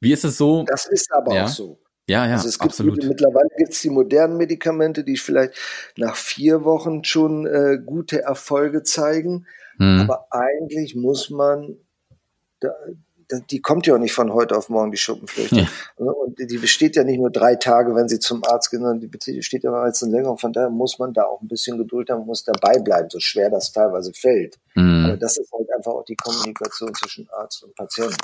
wie 0.00 0.12
ist 0.12 0.24
es 0.24 0.36
so? 0.36 0.64
Das 0.64 0.86
ist 0.86 1.12
aber 1.12 1.32
ja? 1.32 1.44
auch 1.44 1.48
so. 1.48 1.78
Ja, 2.08 2.26
ja, 2.26 2.32
also 2.32 2.48
es 2.48 2.58
gibt 2.58 2.72
absolut. 2.72 3.04
Mittlerweile 3.04 3.50
gibt 3.56 3.72
es 3.72 3.82
die 3.82 3.90
modernen 3.90 4.36
Medikamente, 4.36 5.04
die 5.04 5.16
vielleicht 5.16 5.54
nach 5.96 6.16
vier 6.16 6.64
Wochen 6.64 7.04
schon 7.04 7.46
äh, 7.46 7.78
gute 7.84 8.22
Erfolge 8.22 8.82
zeigen. 8.82 9.46
Hm. 9.76 10.00
Aber 10.00 10.26
eigentlich 10.30 10.96
muss 10.96 11.30
man 11.30 11.76
da, 12.60 12.70
die 13.50 13.60
kommt 13.60 13.86
ja 13.86 13.94
auch 13.94 13.98
nicht 13.98 14.14
von 14.14 14.32
heute 14.32 14.56
auf 14.56 14.68
morgen, 14.68 14.90
die 14.90 14.96
Schuppenflechte. 14.96 15.56
Ja. 15.56 15.68
Und 15.96 16.38
die 16.38 16.58
besteht 16.58 16.96
ja 16.96 17.04
nicht 17.04 17.18
nur 17.18 17.30
drei 17.30 17.56
Tage, 17.56 17.94
wenn 17.94 18.08
sie 18.08 18.18
zum 18.18 18.42
Arzt 18.44 18.70
gehen, 18.70 18.80
sondern 18.80 19.00
die 19.00 19.06
besteht 19.06 19.62
ja 19.62 19.72
als 19.72 20.02
ein 20.02 20.10
länger. 20.10 20.36
Von 20.38 20.52
daher 20.52 20.70
muss 20.70 20.98
man 20.98 21.12
da 21.12 21.24
auch 21.24 21.40
ein 21.42 21.48
bisschen 21.48 21.76
Geduld 21.78 22.10
haben, 22.10 22.24
muss 22.24 22.44
dabei 22.44 22.78
bleiben, 22.78 23.08
so 23.10 23.20
schwer 23.20 23.50
das 23.50 23.72
teilweise 23.72 24.12
fällt. 24.14 24.58
Mhm. 24.74 25.06
Aber 25.06 25.16
das 25.16 25.36
ist 25.36 25.52
halt 25.52 25.68
einfach 25.76 25.92
auch 25.92 26.04
die 26.04 26.16
Kommunikation 26.16 26.94
zwischen 26.94 27.28
Arzt 27.30 27.64
und 27.64 27.74
Patient. 27.74 28.16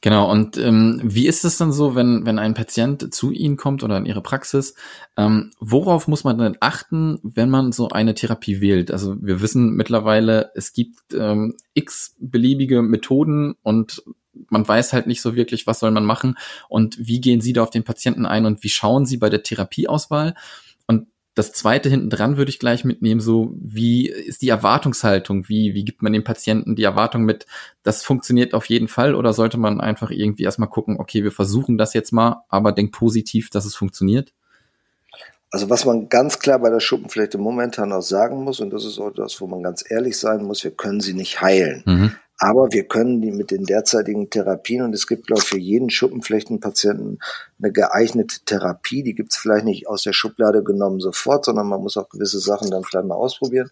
Genau. 0.00 0.30
Und 0.30 0.56
ähm, 0.58 1.00
wie 1.02 1.26
ist 1.26 1.44
es 1.44 1.58
dann 1.58 1.72
so, 1.72 1.94
wenn, 1.94 2.24
wenn 2.26 2.38
ein 2.38 2.54
Patient 2.54 3.12
zu 3.12 3.30
Ihnen 3.30 3.56
kommt 3.56 3.82
oder 3.82 3.96
in 3.96 4.06
Ihre 4.06 4.22
Praxis? 4.22 4.74
Ähm, 5.16 5.50
worauf 5.58 6.06
muss 6.08 6.24
man 6.24 6.38
denn 6.38 6.56
achten, 6.60 7.18
wenn 7.22 7.50
man 7.50 7.72
so 7.72 7.88
eine 7.88 8.14
Therapie 8.14 8.60
wählt? 8.60 8.90
Also 8.90 9.16
wir 9.20 9.40
wissen 9.40 9.74
mittlerweile, 9.74 10.50
es 10.54 10.72
gibt 10.72 11.14
ähm, 11.14 11.56
x 11.74 12.14
beliebige 12.20 12.82
Methoden 12.82 13.56
und 13.62 14.02
man 14.48 14.66
weiß 14.66 14.92
halt 14.92 15.06
nicht 15.06 15.22
so 15.22 15.34
wirklich, 15.34 15.66
was 15.66 15.80
soll 15.80 15.90
man 15.90 16.04
machen 16.04 16.36
und 16.68 16.96
wie 16.98 17.20
gehen 17.20 17.40
Sie 17.40 17.52
da 17.52 17.62
auf 17.62 17.70
den 17.70 17.84
Patienten 17.84 18.26
ein 18.26 18.46
und 18.46 18.62
wie 18.62 18.68
schauen 18.68 19.06
Sie 19.06 19.16
bei 19.16 19.30
der 19.30 19.42
Therapieauswahl? 19.42 20.34
Und 20.86 21.08
das 21.34 21.52
zweite 21.52 21.88
hinten 21.88 22.10
dran 22.10 22.36
würde 22.36 22.50
ich 22.50 22.58
gleich 22.58 22.84
mitnehmen, 22.84 23.20
so 23.20 23.54
wie 23.56 24.08
ist 24.08 24.42
die 24.42 24.48
Erwartungshaltung? 24.48 25.48
Wie, 25.48 25.74
wie 25.74 25.84
gibt 25.84 26.02
man 26.02 26.12
dem 26.12 26.24
Patienten 26.24 26.76
die 26.76 26.84
Erwartung 26.84 27.22
mit, 27.22 27.46
das 27.82 28.04
funktioniert 28.04 28.54
auf 28.54 28.66
jeden 28.66 28.88
Fall 28.88 29.14
oder 29.14 29.32
sollte 29.32 29.58
man 29.58 29.80
einfach 29.80 30.10
irgendwie 30.10 30.44
erstmal 30.44 30.68
gucken, 30.68 30.98
okay, 30.98 31.24
wir 31.24 31.32
versuchen 31.32 31.78
das 31.78 31.94
jetzt 31.94 32.12
mal, 32.12 32.44
aber 32.48 32.72
denkt 32.72 32.92
positiv, 32.92 33.50
dass 33.50 33.64
es 33.64 33.74
funktioniert? 33.74 34.32
Also 35.50 35.68
was 35.68 35.84
man 35.84 36.08
ganz 36.08 36.38
klar 36.38 36.58
bei 36.58 36.70
der 36.70 36.80
Schuppenflechte 36.80 37.36
momentan 37.36 37.92
auch 37.92 38.00
sagen 38.00 38.42
muss, 38.42 38.60
und 38.60 38.70
das 38.70 38.86
ist 38.86 38.98
auch 38.98 39.10
das, 39.10 39.38
wo 39.38 39.46
man 39.46 39.62
ganz 39.62 39.84
ehrlich 39.86 40.18
sein 40.18 40.44
muss, 40.44 40.64
wir 40.64 40.70
können 40.70 41.02
sie 41.02 41.12
nicht 41.12 41.42
heilen. 41.42 41.82
Mhm. 41.84 42.12
Aber 42.44 42.72
wir 42.72 42.88
können 42.88 43.20
die 43.20 43.30
mit 43.30 43.52
den 43.52 43.66
derzeitigen 43.66 44.28
Therapien, 44.28 44.82
und 44.82 44.92
es 44.96 45.06
gibt, 45.06 45.28
glaube 45.28 45.42
ich, 45.42 45.48
für 45.48 45.60
jeden 45.60 45.90
Schuppenflechtenpatienten 45.90 47.20
eine 47.62 47.70
geeignete 47.70 48.40
Therapie, 48.44 49.04
die 49.04 49.14
gibt 49.14 49.30
es 49.30 49.38
vielleicht 49.38 49.64
nicht 49.64 49.86
aus 49.86 50.02
der 50.02 50.12
Schublade 50.12 50.64
genommen 50.64 50.98
sofort, 50.98 51.44
sondern 51.44 51.68
man 51.68 51.80
muss 51.80 51.96
auch 51.96 52.08
gewisse 52.08 52.40
Sachen 52.40 52.68
dann 52.68 52.82
vielleicht 52.82 53.06
mal 53.06 53.14
ausprobieren. 53.14 53.70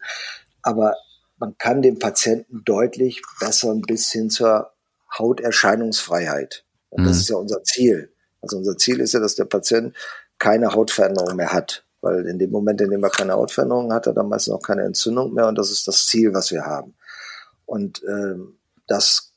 Aber 0.63 0.95
man 1.41 1.59
kann 1.59 1.83
dem 1.83 1.99
Patienten 1.99 2.63
deutlich 2.65 3.23
besser 3.41 3.75
bis 3.75 4.13
hin 4.13 4.31
zur 4.31 4.71
Hauterscheinungsfreiheit. 5.19 6.65
Und 6.91 7.03
das 7.03 7.15
mhm. 7.15 7.21
ist 7.23 7.29
ja 7.29 7.37
unser 7.39 7.65
Ziel. 7.65 8.13
Also 8.41 8.57
unser 8.57 8.77
Ziel 8.77 9.01
ist 9.01 9.15
ja, 9.15 9.19
dass 9.19 9.35
der 9.35 9.47
Patient 9.47 9.97
keine 10.39 10.75
Hautveränderung 10.75 11.35
mehr 11.35 11.53
hat. 11.53 11.85
Weil 12.03 12.25
in 12.25 12.39
dem 12.39 12.53
Moment, 12.53 12.81
in 12.81 12.91
dem 12.91 13.03
er 13.03 13.11
keine 13.11 13.33
Hautveränderung 13.33 13.93
hat, 13.93 14.07
hat 14.07 14.17
er 14.17 14.23
meistens 14.23 14.55
auch 14.55 14.63
keine 14.63 14.85
Entzündung 14.85 15.35
mehr. 15.35 15.49
Und 15.49 15.59
das 15.59 15.73
ist 15.73 15.89
das 15.89 16.07
Ziel, 16.07 16.33
was 16.35 16.53
wir 16.53 16.65
haben. 16.65 16.95
Und 17.67 18.05
ähm, 18.09 18.59
das, 18.91 19.33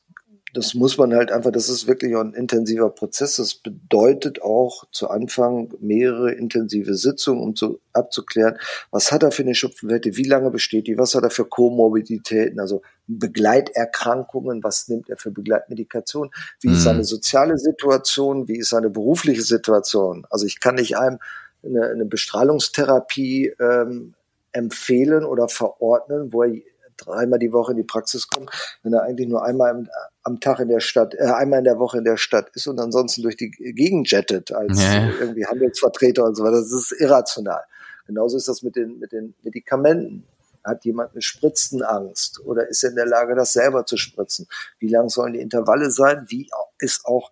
das 0.52 0.74
muss 0.74 0.98
man 0.98 1.14
halt 1.14 1.30
einfach, 1.30 1.52
das 1.52 1.68
ist 1.68 1.86
wirklich 1.86 2.16
ein 2.16 2.34
intensiver 2.34 2.90
Prozess. 2.90 3.36
Das 3.36 3.54
bedeutet 3.54 4.42
auch 4.42 4.84
zu 4.90 5.08
Anfang 5.08 5.72
mehrere 5.80 6.32
intensive 6.32 6.94
Sitzungen, 6.94 7.40
um 7.40 7.54
zu, 7.54 7.80
abzuklären, 7.92 8.58
was 8.90 9.12
hat 9.12 9.22
er 9.22 9.30
für 9.30 9.42
eine 9.42 9.54
Schupfenwette, 9.54 10.16
wie 10.16 10.24
lange 10.24 10.50
besteht 10.50 10.88
die, 10.88 10.98
was 10.98 11.14
hat 11.14 11.22
er 11.22 11.30
für 11.30 11.44
Komorbiditäten, 11.44 12.58
also 12.58 12.82
Begleiterkrankungen, 13.06 14.64
was 14.64 14.88
nimmt 14.88 15.08
er 15.08 15.16
für 15.16 15.30
Begleitmedikation, 15.30 16.30
wie 16.60 16.68
mhm. 16.68 16.74
ist 16.74 16.82
seine 16.82 17.04
soziale 17.04 17.56
Situation, 17.56 18.48
wie 18.48 18.58
ist 18.58 18.70
seine 18.70 18.90
berufliche 18.90 19.42
Situation. 19.42 20.26
Also 20.30 20.46
ich 20.46 20.58
kann 20.58 20.74
nicht 20.74 20.96
einem 20.96 21.18
eine, 21.64 21.86
eine 21.86 22.04
Bestrahlungstherapie 22.04 23.54
ähm, 23.60 24.14
empfehlen 24.50 25.24
oder 25.24 25.48
verordnen, 25.48 26.32
wo 26.32 26.42
er 26.42 26.54
dreimal 26.96 27.38
die 27.38 27.52
Woche 27.52 27.72
in 27.72 27.78
die 27.78 27.84
Praxis 27.84 28.28
kommt, 28.28 28.50
wenn 28.82 28.92
er 28.92 29.02
eigentlich 29.02 29.28
nur 29.28 29.44
einmal 29.44 29.88
am 30.22 30.40
Tag 30.40 30.60
in 30.60 30.68
der 30.68 30.80
Stadt, 30.80 31.14
äh, 31.14 31.24
einmal 31.24 31.58
in 31.58 31.64
der 31.64 31.78
Woche 31.78 31.98
in 31.98 32.04
der 32.04 32.16
Stadt 32.16 32.50
ist 32.54 32.66
und 32.66 32.80
ansonsten 32.80 33.22
durch 33.22 33.36
die 33.36 33.50
Gegend 33.50 34.10
jettet 34.10 34.52
als 34.52 34.82
ja. 34.82 35.10
irgendwie 35.20 35.46
Handelsvertreter 35.46 36.24
und 36.24 36.34
so 36.34 36.44
weiter. 36.44 36.58
Das 36.58 36.72
ist 36.72 36.92
irrational. 36.98 37.62
Genauso 38.06 38.36
ist 38.36 38.48
das 38.48 38.62
mit 38.62 38.76
den, 38.76 38.98
mit 38.98 39.12
den 39.12 39.34
Medikamenten. 39.42 40.26
Hat 40.62 40.84
jemand 40.86 41.12
eine 41.12 41.20
Spritzenangst 41.20 42.40
oder 42.46 42.66
ist 42.68 42.82
er 42.84 42.90
in 42.90 42.96
der 42.96 43.06
Lage, 43.06 43.34
das 43.34 43.52
selber 43.52 43.84
zu 43.84 43.98
spritzen? 43.98 44.46
Wie 44.78 44.88
lang 44.88 45.10
sollen 45.10 45.34
die 45.34 45.40
Intervalle 45.40 45.90
sein? 45.90 46.24
Wie 46.28 46.48
ist 46.78 47.04
auch 47.04 47.30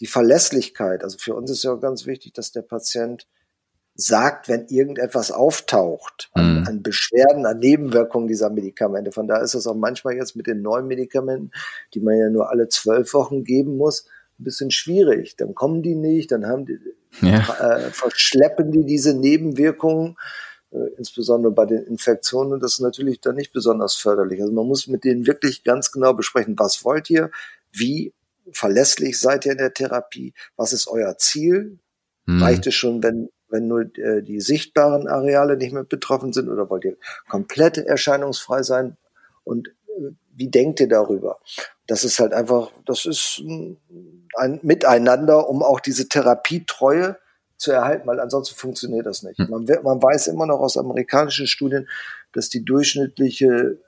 die 0.00 0.06
Verlässlichkeit? 0.06 1.04
Also 1.04 1.18
für 1.18 1.34
uns 1.34 1.50
ist 1.50 1.62
ja 1.62 1.72
auch 1.72 1.80
ganz 1.80 2.06
wichtig, 2.06 2.32
dass 2.32 2.52
der 2.52 2.62
Patient 2.62 3.26
sagt, 4.00 4.48
wenn 4.48 4.66
irgendetwas 4.66 5.30
auftaucht 5.30 6.30
an, 6.32 6.60
mhm. 6.60 6.66
an, 6.66 6.82
Beschwerden, 6.82 7.46
an 7.46 7.58
Nebenwirkungen 7.58 8.28
dieser 8.28 8.50
Medikamente. 8.50 9.12
Von 9.12 9.28
daher 9.28 9.42
ist 9.42 9.54
es 9.54 9.66
auch 9.66 9.74
manchmal 9.74 10.14
jetzt 10.14 10.36
mit 10.36 10.46
den 10.46 10.62
neuen 10.62 10.86
Medikamenten, 10.86 11.50
die 11.94 12.00
man 12.00 12.16
ja 12.16 12.30
nur 12.30 12.50
alle 12.50 12.68
zwölf 12.68 13.12
Wochen 13.14 13.44
geben 13.44 13.76
muss, 13.76 14.06
ein 14.38 14.44
bisschen 14.44 14.70
schwierig. 14.70 15.36
Dann 15.36 15.54
kommen 15.54 15.82
die 15.82 15.94
nicht, 15.94 16.32
dann 16.32 16.46
haben 16.46 16.66
die, 16.66 16.78
ja. 17.20 17.38
äh, 17.60 17.90
verschleppen 17.90 18.72
die 18.72 18.84
diese 18.84 19.14
Nebenwirkungen, 19.14 20.16
äh, 20.70 20.96
insbesondere 20.96 21.52
bei 21.52 21.66
den 21.66 21.84
Infektionen. 21.84 22.52
Und 22.52 22.62
das 22.62 22.74
ist 22.74 22.80
natürlich 22.80 23.20
dann 23.20 23.36
nicht 23.36 23.52
besonders 23.52 23.94
förderlich. 23.96 24.40
Also 24.40 24.52
man 24.52 24.66
muss 24.66 24.86
mit 24.86 25.04
denen 25.04 25.26
wirklich 25.26 25.64
ganz 25.64 25.92
genau 25.92 26.14
besprechen, 26.14 26.58
was 26.58 26.84
wollt 26.84 27.10
ihr, 27.10 27.30
wie 27.72 28.14
verlässlich 28.52 29.18
seid 29.18 29.46
ihr 29.46 29.52
in 29.52 29.58
der 29.58 29.74
Therapie, 29.74 30.34
was 30.56 30.72
ist 30.72 30.88
euer 30.88 31.18
Ziel? 31.18 31.78
Mhm. 32.26 32.42
Reicht 32.42 32.66
es 32.66 32.74
schon, 32.74 33.02
wenn 33.02 33.28
wenn 33.50 33.66
nur 33.66 33.82
äh, 33.98 34.22
die 34.22 34.40
sichtbaren 34.40 35.06
Areale 35.08 35.56
nicht 35.56 35.72
mehr 35.72 35.84
betroffen 35.84 36.32
sind 36.32 36.48
oder 36.48 36.70
wollt 36.70 36.84
ihr 36.84 36.96
komplett 37.28 37.78
erscheinungsfrei 37.78 38.62
sein? 38.62 38.96
Und 39.44 39.68
äh, 39.68 40.12
wie 40.34 40.48
denkt 40.48 40.80
ihr 40.80 40.88
darüber? 40.88 41.40
Das 41.86 42.04
ist 42.04 42.18
halt 42.20 42.32
einfach, 42.32 42.70
das 42.86 43.04
ist 43.04 43.42
ein 44.36 44.60
Miteinander, 44.62 45.48
um 45.48 45.62
auch 45.62 45.80
diese 45.80 46.08
Therapietreue 46.08 47.16
zu 47.56 47.72
erhalten, 47.72 48.06
weil 48.06 48.20
ansonsten 48.20 48.56
funktioniert 48.56 49.06
das 49.06 49.22
nicht. 49.22 49.38
Hm. 49.38 49.50
Man, 49.50 49.66
man 49.82 50.02
weiß 50.02 50.28
immer 50.28 50.46
noch 50.46 50.60
aus 50.60 50.76
amerikanischen 50.76 51.46
Studien, 51.46 51.88
dass 52.32 52.48
die 52.48 52.64
durchschnittliche, 52.64 53.78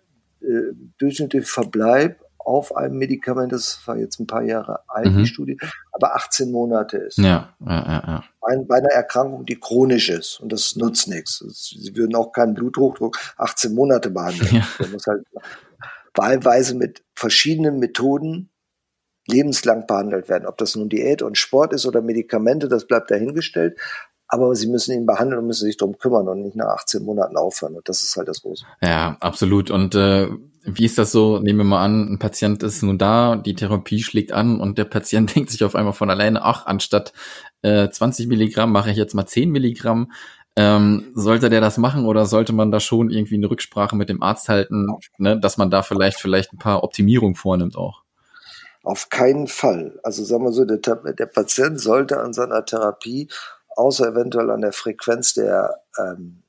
äh, 0.43 0.75
durchschnittliche 0.99 1.47
Verbleib 1.47 2.22
auf 2.47 2.77
einem 2.77 2.99
Medikament, 2.99 3.53
das 3.53 3.81
war 3.87 3.97
jetzt 3.97 4.21
ein 4.21 4.27
paar 4.27 4.43
Jahre 4.43 4.81
alt, 4.89 5.13
mhm. 5.13 5.19
die 5.19 5.27
Studie, 5.27 5.59
aber 5.93 6.15
18 6.17 6.51
Monate 6.51 6.99
ist. 6.99 7.19
Ja, 7.19 7.55
ja, 7.61 7.67
ja. 7.67 8.05
ja. 8.07 8.25
Bei, 8.41 8.57
bei 8.67 8.77
einer 8.77 8.91
Erkrankung, 8.91 9.47
die 9.47 9.59
chronisch 9.59 10.11
ist 10.11 10.41
und 10.41 10.53
das 10.53 10.77
nutzt 10.77 11.09
nichts. 11.09 11.39
Sie 11.39 11.97
würden 11.97 12.15
auch 12.15 12.33
keinen 12.33 12.55
Bluthochdruck 12.55 13.19
18 13.37 13.75
Monate 13.75 14.11
behandeln. 14.11 14.57
Ja. 14.57 14.67
Der 14.79 14.89
muss 14.89 15.07
halt 15.07 15.25
wahlweise 16.15 16.75
mit 16.75 17.03
verschiedenen 17.15 17.79
Methoden 17.79 18.51
lebenslang 19.27 19.87
behandelt 19.87 20.29
werden. 20.29 20.47
Ob 20.47 20.59
das 20.59 20.77
nun 20.77 20.89
Diät 20.89 21.23
und 21.23 21.39
Sport 21.39 21.73
ist 21.73 21.87
oder 21.87 22.03
Medikamente, 22.03 22.69
das 22.69 22.87
bleibt 22.87 23.11
dahingestellt. 23.11 23.79
Aber 24.29 24.55
sie 24.55 24.67
müssen 24.67 24.93
ihn 24.93 25.05
behandeln 25.05 25.41
und 25.41 25.47
müssen 25.47 25.67
sich 25.67 25.77
darum 25.77 25.99
kümmern 25.99 26.27
und 26.27 26.41
nicht 26.41 26.57
nach 26.57 26.69
18 26.69 27.05
Monaten 27.05 27.37
aufhören. 27.37 27.77
Und 27.77 27.89
das 27.89 28.03
ist 28.03 28.17
halt 28.17 28.29
das 28.29 28.41
Große. 28.41 28.65
Ja, 28.81 29.17
absolut. 29.21 29.71
Und 29.71 29.95
äh, 29.95 30.29
wie 30.65 30.85
ist 30.85 30.99
das 30.99 31.13
so? 31.13 31.39
Nehmen 31.39 31.61
wir 31.61 31.65
mal 31.65 31.85
an, 31.85 32.13
ein 32.13 32.19
Patient 32.19 32.63
ist 32.63 32.83
nun 32.83 32.99
da, 32.99 33.37
die 33.37 33.55
Therapie 33.55 34.03
schlägt 34.03 34.33
an 34.33 34.61
und 34.61 34.79
der 34.79 34.85
Patient 34.85 35.33
denkt 35.35 35.51
sich 35.51 35.65
auf 35.65 35.75
einmal 35.75 35.93
von 35.93 36.11
alleine, 36.11 36.43
ach, 36.43 36.67
anstatt 36.67 37.13
äh, 37.63 37.89
20 37.89 38.29
Milligramm 38.29 38.73
mache 38.73 38.91
ich 38.91 38.97
jetzt 38.97 39.15
mal 39.15 39.27
10 39.27 39.51
Milligramm. 39.51 40.13
Ähm, 40.55 41.11
sollte 41.15 41.49
der 41.49 41.63
das 41.63 41.79
machen 41.79 42.05
oder 42.05 42.27
sollte 42.27 42.53
man 42.53 42.71
da 42.71 42.79
schon 42.79 43.09
irgendwie 43.09 43.37
eine 43.37 43.51
Rücksprache 43.51 43.97
mit 43.97 44.11
dem 44.11 44.23
Arzt 44.23 44.51
halten, 44.51 44.87
ne, 45.17 45.41
dass 45.41 45.57
man 45.57 45.71
da 45.71 45.83
vielleicht 45.83 46.21
vielleicht 46.21 46.53
ein 46.53 46.59
paar 46.59 46.85
Optimierungen 46.85 47.35
vornimmt 47.35 47.75
auch? 47.75 48.03
Auf 48.83 49.09
keinen 49.09 49.47
Fall. 49.47 49.99
Also 50.03 50.25
sagen 50.25 50.45
wir 50.45 50.53
so, 50.53 50.67
der, 50.67 50.79
der 50.79 51.27
Patient 51.27 51.81
sollte 51.81 52.21
an 52.21 52.35
seiner 52.35 52.67
Therapie, 52.67 53.29
außer 53.77 54.09
eventuell 54.09 54.51
an 54.51 54.61
der 54.61 54.73
Frequenz 54.73 55.33
der 55.33 55.81
ähm, 55.99 56.43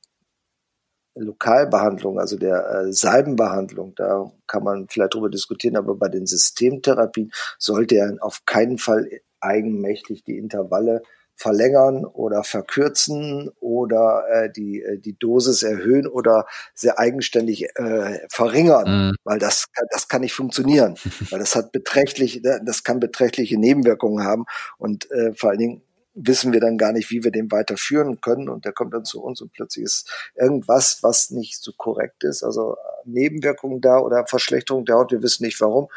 Lokalbehandlung, 1.14 2.18
also 2.18 2.36
der 2.36 2.68
äh, 2.68 2.92
Salbenbehandlung, 2.92 3.94
da 3.94 4.30
kann 4.46 4.64
man 4.64 4.88
vielleicht 4.88 5.14
drüber 5.14 5.30
diskutieren, 5.30 5.76
aber 5.76 5.94
bei 5.94 6.08
den 6.08 6.26
Systemtherapien 6.26 7.30
sollte 7.58 7.96
er 7.96 8.16
auf 8.20 8.44
keinen 8.46 8.78
Fall 8.78 9.08
eigenmächtig 9.40 10.24
die 10.24 10.38
Intervalle 10.38 11.02
verlängern 11.36 12.04
oder 12.04 12.44
verkürzen 12.44 13.50
oder 13.60 14.24
äh, 14.30 14.52
die, 14.52 14.82
äh, 14.82 14.98
die 14.98 15.18
Dosis 15.18 15.62
erhöhen 15.62 16.06
oder 16.06 16.46
sehr 16.74 16.98
eigenständig 16.98 17.64
äh, 17.74 18.20
verringern, 18.28 19.08
mhm. 19.08 19.14
weil 19.24 19.38
das, 19.38 19.66
das 19.90 20.08
kann 20.08 20.20
nicht 20.20 20.34
funktionieren, 20.34 20.94
weil 21.30 21.40
das 21.40 21.56
hat 21.56 21.72
beträchtlich, 21.72 22.42
das 22.42 22.84
kann 22.84 23.00
beträchtliche 23.00 23.58
Nebenwirkungen 23.58 24.24
haben 24.24 24.44
und 24.78 25.10
äh, 25.10 25.34
vor 25.34 25.50
allen 25.50 25.58
Dingen 25.58 25.82
wissen 26.14 26.52
wir 26.52 26.60
dann 26.60 26.78
gar 26.78 26.92
nicht, 26.92 27.10
wie 27.10 27.24
wir 27.24 27.30
den 27.30 27.50
weiterführen 27.50 28.20
können 28.20 28.48
und 28.48 28.64
der 28.64 28.72
kommt 28.72 28.94
dann 28.94 29.04
zu 29.04 29.22
uns 29.22 29.40
und 29.40 29.52
plötzlich 29.52 29.84
ist 29.84 30.10
irgendwas, 30.34 31.02
was 31.02 31.30
nicht 31.30 31.62
so 31.62 31.72
korrekt 31.76 32.24
ist, 32.24 32.42
also 32.42 32.76
Nebenwirkungen 33.04 33.80
da 33.80 33.98
oder 33.98 34.26
Verschlechterung 34.26 34.84
der 34.84 34.96
Haut, 34.96 35.12
wir 35.12 35.22
wissen 35.22 35.44
nicht 35.44 35.60
warum 35.60 35.88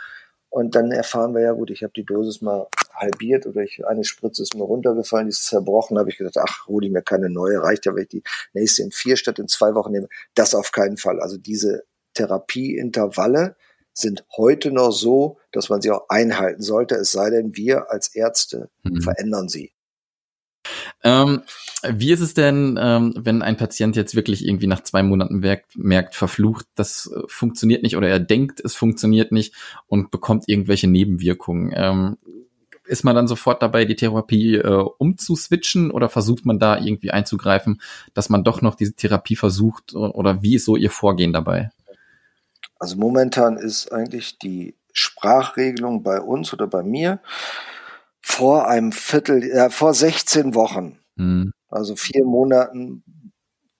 und 0.50 0.75
dann 0.75 0.91
erfahren 0.91 1.36
wir 1.36 1.41
ja 1.41 1.51
gut, 1.51 1.69
ich 1.69 1.83
habe 1.83 1.93
die 1.95 2.05
Dosis 2.05 2.41
mal 2.41 2.67
halbiert 2.93 3.45
oder 3.45 3.62
ich, 3.62 3.86
eine 3.86 4.03
Spritze 4.03 4.41
ist 4.41 4.55
mir 4.55 4.63
runtergefallen, 4.63 5.27
die 5.27 5.31
ist 5.31 5.45
zerbrochen, 5.45 6.00
habe 6.00 6.09
ich 6.09 6.17
gedacht, 6.17 6.38
ach, 6.38 6.67
hole 6.67 6.88
ich 6.88 6.91
mir 6.91 7.03
keine 7.03 7.29
neue, 7.29 7.62
reicht 7.62 7.86
ja, 7.86 7.93
wenn 7.93 8.03
ich 8.03 8.09
die 8.09 8.24
nächste 8.53 8.83
in 8.83 8.91
vier 8.91 9.17
statt 9.17 9.39
in 9.39 9.47
zwei 9.47 9.75
Wochen 9.75 9.91
nehme. 9.91 10.07
Das 10.33 10.55
auf 10.55 10.71
keinen 10.71 10.97
Fall. 10.97 11.19
Also 11.21 11.38
diese 11.38 11.83
Therapieintervalle 12.15 13.55
sind 13.93 14.25
heute 14.36 14.71
noch 14.71 14.91
so, 14.91 15.38
dass 15.51 15.69
man 15.69 15.81
sie 15.81 15.91
auch 15.91 16.09
einhalten 16.09 16.62
sollte, 16.62 16.95
es 16.95 17.12
sei 17.12 17.29
denn, 17.29 17.55
wir 17.55 17.91
als 17.91 18.13
Ärzte 18.15 18.69
mhm. 18.83 19.01
verändern 19.01 19.50
sie. 19.50 19.74
Ähm, 21.04 21.44
wie 21.88 22.12
ist 22.12 22.22
es 22.22 22.34
denn, 22.34 22.77
ähm, 22.82 23.13
wenn 23.18 23.42
ein 23.42 23.58
Patient 23.58 23.96
jetzt 23.96 24.16
wirklich 24.16 24.46
irgendwie 24.46 24.68
nach 24.68 24.82
zwei 24.82 25.04
Monaten 25.04 25.39
merkt, 25.39 25.77
merkt, 25.77 26.16
verflucht, 26.16 26.66
das 26.75 27.12
äh, 27.16 27.22
funktioniert 27.27 27.84
nicht 27.84 27.98
oder 27.98 28.10
er 28.10 28.20
denkt, 28.20 28.60
es 28.63 28.75
funktioniert 28.75 29.32
nicht 29.32 29.54
und 29.88 30.10
bekommt 30.10 30.46
irgendwelche 30.48 30.88
Nebenwirkungen? 30.88 31.72
Ähm, 31.75 32.18
ist 32.86 33.04
man 33.04 33.16
dann 33.16 33.27
sofort 33.27 33.62
dabei, 33.62 33.86
die 33.86 33.96
Therapie 33.96 34.56
äh, 34.56 34.86
umzuswitchen 34.98 35.92
oder 35.92 36.10
versucht 36.10 36.46
man 36.46 36.58
da 36.58 36.80
irgendwie 36.80 37.12
einzugreifen, 37.12 37.82
dass 38.13 38.30
man 38.30 38.43
doch 38.43 38.62
noch 38.62 38.76
diese 38.76 38.93
Therapie 38.93 39.36
versucht 39.36 39.93
oder 39.93 40.41
wie 40.41 40.56
ist 40.56 40.65
so 40.65 40.76
Ihr 40.76 40.89
Vorgehen 40.89 41.34
dabei? 41.34 41.69
Also 42.80 42.95
momentan 42.98 43.58
ist 43.58 43.91
eigentlich 43.91 44.39
die 44.39 44.76
Sprachregelung 44.93 46.02
bei 46.02 46.21
uns 46.21 46.54
oder 46.54 46.67
bei 46.67 46.84
mir, 46.84 47.19
vor 48.21 48.67
einem 48.67 48.91
Viertel, 48.91 49.43
äh, 49.43 49.69
vor 49.69 49.93
16 49.93 50.56
Wochen, 50.56 50.99
mhm. 51.15 51.51
also 51.69 51.95
vier 51.95 52.25
Monaten, 52.25 53.03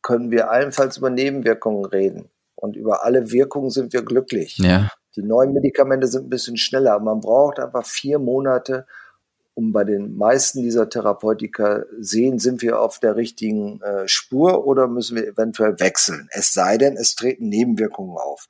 können 0.02 0.32
wir 0.32 0.50
allenfalls 0.50 0.98
über 0.98 1.10
Nebenwirkungen 1.10 1.86
reden. 1.86 2.30
Und 2.56 2.76
über 2.76 3.06
alle 3.06 3.32
Wirkungen 3.32 3.70
sind 3.70 3.94
wir 3.94 4.02
glücklich. 4.02 4.58
Ja. 4.58 4.90
Die 5.16 5.22
neuen 5.22 5.54
Medikamente 5.54 6.08
sind 6.08 6.28
ein 6.28 6.30
bisschen 6.30 6.58
schneller, 6.58 6.94
aber 6.94 7.04
man 7.04 7.20
braucht 7.20 7.60
einfach 7.60 7.86
vier 7.86 8.18
Monate, 8.18 8.86
um 9.54 9.72
bei 9.72 9.84
den 9.84 10.16
meisten 10.16 10.62
dieser 10.62 10.88
Therapeutika 10.88 11.84
sehen, 12.00 12.38
sind 12.38 12.62
wir 12.62 12.80
auf 12.80 13.00
der 13.00 13.16
richtigen 13.16 13.82
äh, 13.82 14.08
Spur 14.08 14.68
oder 14.68 14.88
müssen 14.88 15.16
wir 15.16 15.28
eventuell 15.28 15.80
wechseln. 15.80 16.30
Es 16.32 16.54
sei 16.54 16.78
denn, 16.78 16.96
es 16.96 17.16
treten 17.16 17.50
Nebenwirkungen 17.50 18.18
auf. 18.18 18.48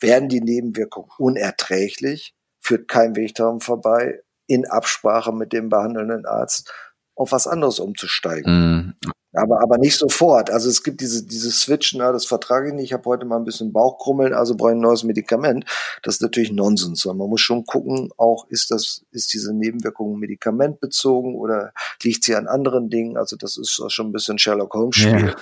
Werden 0.00 0.28
die 0.28 0.40
Nebenwirkungen 0.40 1.10
unerträglich, 1.16 2.34
führt 2.58 2.88
kein 2.88 3.14
Weg 3.14 3.36
daran 3.36 3.60
vorbei, 3.60 4.22
in 4.52 4.66
Absprache 4.66 5.32
mit 5.32 5.52
dem 5.52 5.68
behandelnden 5.68 6.26
Arzt 6.26 6.72
auf 7.14 7.32
was 7.32 7.46
anderes 7.46 7.78
umzusteigen. 7.78 8.52
Mm. 8.52 8.94
Aber, 9.34 9.62
aber 9.62 9.78
nicht 9.78 9.96
sofort. 9.96 10.50
Also 10.50 10.68
es 10.68 10.82
gibt 10.82 11.00
diese, 11.00 11.26
diese 11.26 11.50
Switchen, 11.50 12.00
na, 12.00 12.12
das 12.12 12.26
vertrage 12.26 12.68
ich 12.68 12.74
nicht, 12.74 12.84
ich 12.84 12.92
habe 12.92 13.04
heute 13.06 13.24
mal 13.24 13.38
ein 13.38 13.46
bisschen 13.46 13.72
Bauchkrummeln, 13.72 14.34
also 14.34 14.56
brauche 14.56 14.72
ich 14.72 14.76
ein 14.76 14.82
neues 14.82 15.04
Medikament. 15.04 15.64
Das 16.02 16.16
ist 16.16 16.20
natürlich 16.20 16.52
Nonsens. 16.52 17.06
Man 17.06 17.16
muss 17.16 17.40
schon 17.40 17.64
gucken, 17.64 18.10
auch 18.18 18.46
ist 18.48 18.70
das, 18.70 19.06
ist 19.10 19.32
diese 19.32 19.54
Nebenwirkung 19.54 20.18
medikamentbezogen 20.18 21.34
oder 21.34 21.72
liegt 22.02 22.24
sie 22.24 22.36
an 22.36 22.46
anderen 22.46 22.90
Dingen? 22.90 23.16
Also 23.16 23.36
das 23.36 23.56
ist 23.56 23.82
schon 23.88 24.08
ein 24.08 24.12
bisschen 24.12 24.38
Sherlock 24.38 24.74
Holmes 24.74 24.96
Spiel. 24.96 25.34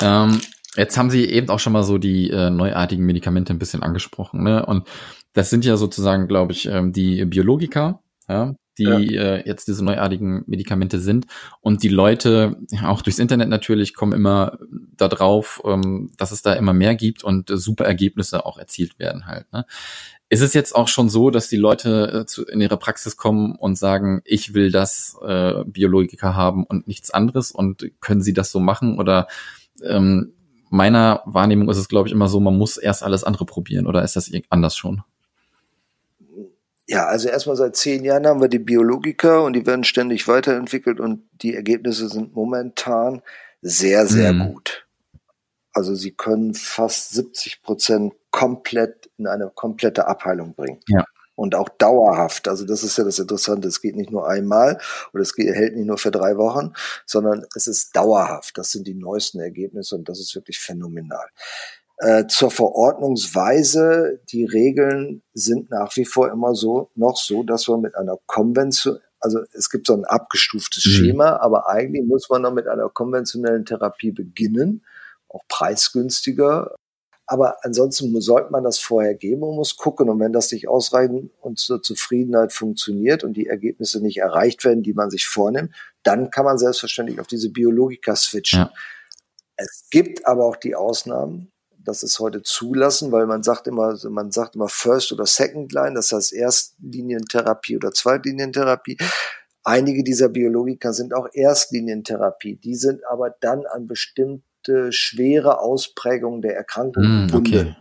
Ja. 0.00 0.24
Ähm, 0.24 0.40
jetzt 0.76 0.96
haben 0.96 1.10
Sie 1.10 1.24
eben 1.24 1.48
auch 1.48 1.58
schon 1.58 1.72
mal 1.72 1.82
so 1.82 1.98
die 1.98 2.30
äh, 2.30 2.50
neuartigen 2.50 3.04
Medikamente 3.04 3.52
ein 3.52 3.58
bisschen 3.58 3.82
angesprochen, 3.82 4.44
ne? 4.44 4.64
Und 4.64 4.86
das 5.36 5.50
sind 5.50 5.66
ja 5.66 5.76
sozusagen, 5.76 6.28
glaube 6.28 6.52
ich, 6.52 6.64
ähm, 6.64 6.94
die 6.94 7.26
Biologika, 7.26 8.00
ja, 8.26 8.54
die 8.78 8.84
ja. 8.84 8.98
äh, 8.98 9.46
jetzt 9.46 9.68
diese 9.68 9.84
neuartigen 9.84 10.44
Medikamente 10.46 10.98
sind. 10.98 11.26
Und 11.60 11.82
die 11.82 11.90
Leute, 11.90 12.56
auch 12.82 13.02
durchs 13.02 13.18
Internet 13.18 13.50
natürlich, 13.50 13.92
kommen 13.92 14.14
immer 14.14 14.58
da 14.96 15.08
drauf, 15.08 15.60
ähm, 15.66 16.10
dass 16.16 16.32
es 16.32 16.40
da 16.40 16.54
immer 16.54 16.72
mehr 16.72 16.94
gibt 16.94 17.22
und 17.22 17.50
äh, 17.50 17.58
super 17.58 17.84
Ergebnisse 17.84 18.46
auch 18.46 18.56
erzielt 18.56 18.98
werden 18.98 19.26
halt. 19.26 19.52
Ne? 19.52 19.66
Ist 20.30 20.40
es 20.40 20.54
jetzt 20.54 20.74
auch 20.74 20.88
schon 20.88 21.10
so, 21.10 21.28
dass 21.28 21.50
die 21.50 21.58
Leute 21.58 22.22
äh, 22.22 22.26
zu, 22.26 22.46
in 22.46 22.62
ihre 22.62 22.78
Praxis 22.78 23.18
kommen 23.18 23.56
und 23.56 23.76
sagen, 23.76 24.22
ich 24.24 24.54
will 24.54 24.70
das 24.70 25.18
äh, 25.22 25.64
Biologika 25.66 26.34
haben 26.34 26.64
und 26.64 26.88
nichts 26.88 27.10
anderes 27.10 27.52
und 27.52 27.90
können 28.00 28.22
sie 28.22 28.32
das 28.32 28.50
so 28.50 28.58
machen? 28.58 28.98
Oder 28.98 29.28
ähm, 29.82 30.32
meiner 30.70 31.20
Wahrnehmung 31.26 31.68
ist 31.68 31.76
es, 31.76 31.88
glaube 31.88 32.08
ich, 32.08 32.12
immer 32.12 32.28
so, 32.28 32.40
man 32.40 32.56
muss 32.56 32.78
erst 32.78 33.02
alles 33.02 33.22
andere 33.22 33.44
probieren 33.44 33.86
oder 33.86 34.02
ist 34.02 34.16
das 34.16 34.32
anders 34.48 34.78
schon? 34.78 35.02
Ja, 36.88 37.06
also 37.06 37.28
erstmal 37.28 37.56
seit 37.56 37.74
zehn 37.74 38.04
Jahren 38.04 38.26
haben 38.26 38.40
wir 38.40 38.48
die 38.48 38.60
Biologiker 38.60 39.42
und 39.42 39.54
die 39.54 39.66
werden 39.66 39.82
ständig 39.84 40.28
weiterentwickelt 40.28 41.00
und 41.00 41.28
die 41.42 41.54
Ergebnisse 41.54 42.08
sind 42.08 42.34
momentan 42.34 43.22
sehr, 43.60 44.06
sehr 44.06 44.32
mhm. 44.32 44.52
gut. 44.52 44.86
Also 45.72 45.94
sie 45.94 46.12
können 46.12 46.54
fast 46.54 47.10
70 47.10 47.62
Prozent 47.62 48.14
komplett 48.30 49.10
in 49.18 49.26
eine 49.26 49.50
komplette 49.50 50.06
Abheilung 50.06 50.54
bringen. 50.54 50.80
Ja. 50.88 51.04
Und 51.34 51.54
auch 51.54 51.68
dauerhaft. 51.68 52.48
Also 52.48 52.64
das 52.64 52.82
ist 52.82 52.96
ja 52.96 53.04
das 53.04 53.18
Interessante. 53.18 53.68
Es 53.68 53.82
geht 53.82 53.94
nicht 53.94 54.10
nur 54.10 54.26
einmal 54.26 54.80
oder 55.12 55.22
es 55.22 55.34
geht, 55.34 55.54
hält 55.54 55.76
nicht 55.76 55.86
nur 55.86 55.98
für 55.98 56.10
drei 56.10 56.38
Wochen, 56.38 56.72
sondern 57.04 57.44
es 57.54 57.66
ist 57.66 57.94
dauerhaft. 57.94 58.56
Das 58.56 58.70
sind 58.70 58.86
die 58.86 58.94
neuesten 58.94 59.40
Ergebnisse 59.40 59.96
und 59.96 60.08
das 60.08 60.18
ist 60.18 60.34
wirklich 60.34 60.58
phänomenal. 60.58 61.26
Äh, 61.98 62.26
zur 62.26 62.50
Verordnungsweise, 62.50 64.20
die 64.28 64.44
Regeln 64.44 65.22
sind 65.32 65.70
nach 65.70 65.96
wie 65.96 66.04
vor 66.04 66.30
immer 66.30 66.54
so, 66.54 66.90
noch 66.94 67.16
so, 67.16 67.42
dass 67.42 67.68
wir 67.68 67.78
mit 67.78 67.96
einer 67.96 68.18
Konvention, 68.26 68.98
also 69.18 69.40
es 69.54 69.70
gibt 69.70 69.86
so 69.86 69.94
ein 69.94 70.04
abgestuftes 70.04 70.84
mhm. 70.84 70.90
Schema, 70.90 71.36
aber 71.36 71.68
eigentlich 71.68 72.04
muss 72.06 72.28
man 72.28 72.42
noch 72.42 72.52
mit 72.52 72.68
einer 72.68 72.90
konventionellen 72.90 73.64
Therapie 73.64 74.10
beginnen, 74.10 74.84
auch 75.28 75.42
preisgünstiger. 75.48 76.74
Aber 77.28 77.64
ansonsten 77.64 78.20
sollte 78.20 78.52
man 78.52 78.62
das 78.62 78.78
vorher 78.78 79.14
geben 79.14 79.42
und 79.42 79.56
muss 79.56 79.76
gucken. 79.76 80.08
Und 80.08 80.20
wenn 80.20 80.32
das 80.32 80.52
nicht 80.52 80.68
ausreichend 80.68 81.32
und 81.40 81.58
zur 81.58 81.82
Zufriedenheit 81.82 82.52
funktioniert 82.52 83.24
und 83.24 83.32
die 83.32 83.48
Ergebnisse 83.48 84.00
nicht 84.00 84.18
erreicht 84.18 84.64
werden, 84.64 84.84
die 84.84 84.92
man 84.92 85.10
sich 85.10 85.26
vornimmt, 85.26 85.74
dann 86.04 86.30
kann 86.30 86.44
man 86.44 86.58
selbstverständlich 86.58 87.18
auf 87.18 87.26
diese 87.26 87.50
Biologika 87.50 88.14
switchen. 88.14 88.60
Ja. 88.60 88.72
Es 89.56 89.88
gibt 89.90 90.26
aber 90.26 90.44
auch 90.44 90.56
die 90.56 90.76
Ausnahmen, 90.76 91.50
das 91.86 92.02
ist 92.02 92.18
heute 92.18 92.42
zulassen, 92.42 93.12
weil 93.12 93.26
man 93.26 93.42
sagt 93.42 93.66
immer, 93.66 93.96
man 94.10 94.30
sagt 94.30 94.56
immer 94.56 94.68
First 94.68 95.12
oder 95.12 95.26
Second 95.26 95.72
Line, 95.72 95.94
das 95.94 96.12
heißt 96.12 96.32
Erstlinientherapie 96.32 97.76
oder 97.76 97.92
Zweitlinientherapie. 97.92 98.98
Einige 99.62 100.04
dieser 100.04 100.28
Biologika 100.28 100.92
sind 100.92 101.14
auch 101.14 101.28
Erstlinientherapie. 101.32 102.56
Die 102.56 102.74
sind 102.74 103.06
aber 103.06 103.30
dann 103.40 103.66
an 103.66 103.86
bestimmte 103.86 104.92
schwere 104.92 105.60
Ausprägungen 105.60 106.42
der 106.42 106.56
Erkrankung 106.56 107.02
mm, 107.02 107.26
gebunden. 107.28 107.58
Okay. 107.58 107.76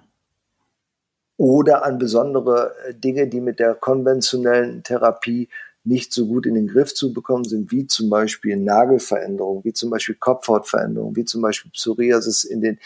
Oder 1.37 1.83
an 1.83 1.97
besondere 1.97 2.73
äh, 2.87 2.93
Dinge, 2.93 3.27
die 3.27 3.41
mit 3.41 3.59
der 3.59 3.75
konventionellen 3.75 4.83
Therapie 4.83 5.49
nicht 5.85 6.11
so 6.13 6.27
gut 6.27 6.45
in 6.45 6.55
den 6.55 6.67
Griff 6.67 6.93
zu 6.93 7.13
bekommen 7.13 7.43
sind, 7.43 7.71
wie 7.71 7.87
zum 7.87 8.09
Beispiel 8.09 8.57
Nagelveränderungen, 8.57 9.63
wie 9.63 9.73
zum 9.73 9.89
Beispiel 9.89 10.15
Kopfhautveränderungen, 10.15 11.15
wie 11.15 11.25
zum 11.25 11.41
Beispiel 11.41 11.71
Psoriasis 11.71 12.43
in 12.43 12.61
den, 12.61 12.79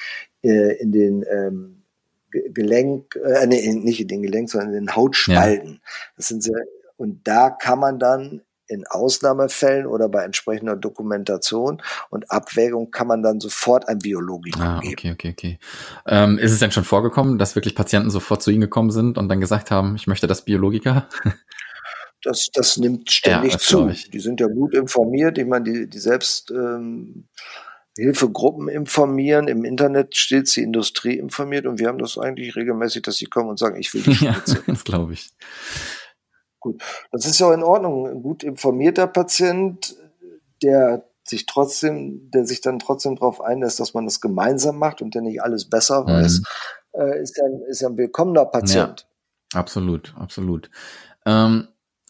äh, 0.44 0.76
in 0.82 0.92
den 0.92 1.26
ähm, 1.32 1.82
Gelenk, 2.32 3.16
äh, 3.16 3.48
nee, 3.48 3.74
nicht 3.74 4.02
in 4.02 4.08
den 4.08 4.22
Gelenk, 4.22 4.50
sondern 4.50 4.74
in 4.74 4.86
den 4.86 4.96
Hautspalten. 4.96 5.72
Ja. 5.74 5.80
Das 6.18 6.28
sind 6.28 6.44
sehr, 6.44 6.64
und 6.98 7.28
da 7.28 7.50
kann 7.50 7.80
man 7.80 8.00
dann 8.00 8.42
in 8.68 8.86
Ausnahmefällen 8.86 9.88
oder 9.88 10.08
bei 10.10 10.24
entsprechender 10.24 10.76
Dokumentation 10.76 11.82
und 12.12 12.30
Abwägung 12.30 12.92
kann 12.92 13.08
man 13.08 13.24
dann 13.24 13.40
sofort 13.40 13.88
ein 13.88 13.98
Biologikum 13.98 14.62
ah, 14.62 14.78
okay, 14.78 14.94
geben. 14.94 15.14
Okay, 15.14 15.30
okay, 15.32 15.60
ähm, 16.06 16.38
ist 16.38 16.52
es 16.52 16.60
denn 16.60 16.72
schon 16.72 16.84
vorgekommen, 16.84 17.40
dass 17.40 17.56
wirklich 17.56 17.76
Patienten 17.76 18.12
sofort 18.12 18.44
zu 18.44 18.52
Ihnen 18.52 18.62
gekommen 18.62 18.92
sind 18.92 19.18
und 19.18 19.28
dann 19.28 19.40
gesagt 19.40 19.72
haben, 19.72 19.96
ich 19.96 20.06
möchte 20.06 20.28
das 20.28 20.44
Biologika? 20.44 21.10
Das, 22.24 22.50
das 22.54 22.78
nimmt 22.78 23.12
ständig 23.12 23.52
ja, 23.54 23.58
das 23.58 23.66
zu. 23.66 24.10
Die 24.12 24.20
sind 24.20 24.40
ja 24.40 24.48
gut 24.48 24.74
informiert. 24.74 25.38
Ich 25.38 25.46
meine, 25.46 25.64
die, 25.64 25.90
die 25.90 26.00
selbst 26.00 26.52
ähm, 26.52 27.28
Hilfegruppen 28.00 28.68
informieren. 28.68 29.48
Im 29.48 29.66
Internet 29.66 30.16
steht 30.16 30.54
die 30.56 30.64
Industrie 30.64 31.18
informiert 31.18 31.66
und 31.66 31.80
wir 31.80 31.88
haben 31.88 31.98
das 31.98 32.18
eigentlich 32.18 32.56
regelmäßig, 32.56 33.04
dass 33.04 33.18
sie 33.18 33.26
kommen 33.26 33.50
und 33.50 33.60
sagen, 33.60 33.80
ich 33.80 33.94
will 33.94 34.02
die 34.02 34.16
Spritze. 34.16 34.56
Ja, 34.56 34.62
das 34.68 34.84
glaube 34.84 35.14
ich. 35.14 35.30
Gut, 36.60 36.82
das 37.12 37.26
ist 37.26 37.40
ja 37.40 37.54
in 37.54 37.64
Ordnung. 37.64 38.08
Ein 38.08 38.22
gut 38.22 38.44
informierter 38.44 39.08
Patient, 39.08 39.96
der 40.62 41.06
sich 41.24 41.46
trotzdem, 41.46 42.32
der 42.32 42.46
sich 42.46 42.62
dann 42.62 42.80
trotzdem 42.80 43.16
darauf 43.16 43.40
einlässt, 43.40 43.80
dass 43.80 43.94
man 43.94 44.06
das 44.06 44.20
gemeinsam 44.20 44.78
macht 44.78 45.02
und 45.02 45.14
der 45.14 45.22
nicht 45.22 45.42
alles 45.42 45.70
besser 45.70 46.06
weiß, 46.06 46.42
mhm. 46.94 47.02
äh, 47.02 47.22
ist, 47.22 47.40
ein, 47.40 47.62
ist 47.68 47.84
ein 47.84 47.98
willkommener 47.98 48.46
Patient. 48.46 49.08
Ja, 49.54 49.60
absolut, 49.60 50.14
absolut. 50.18 50.70
Ähm, 51.26 51.68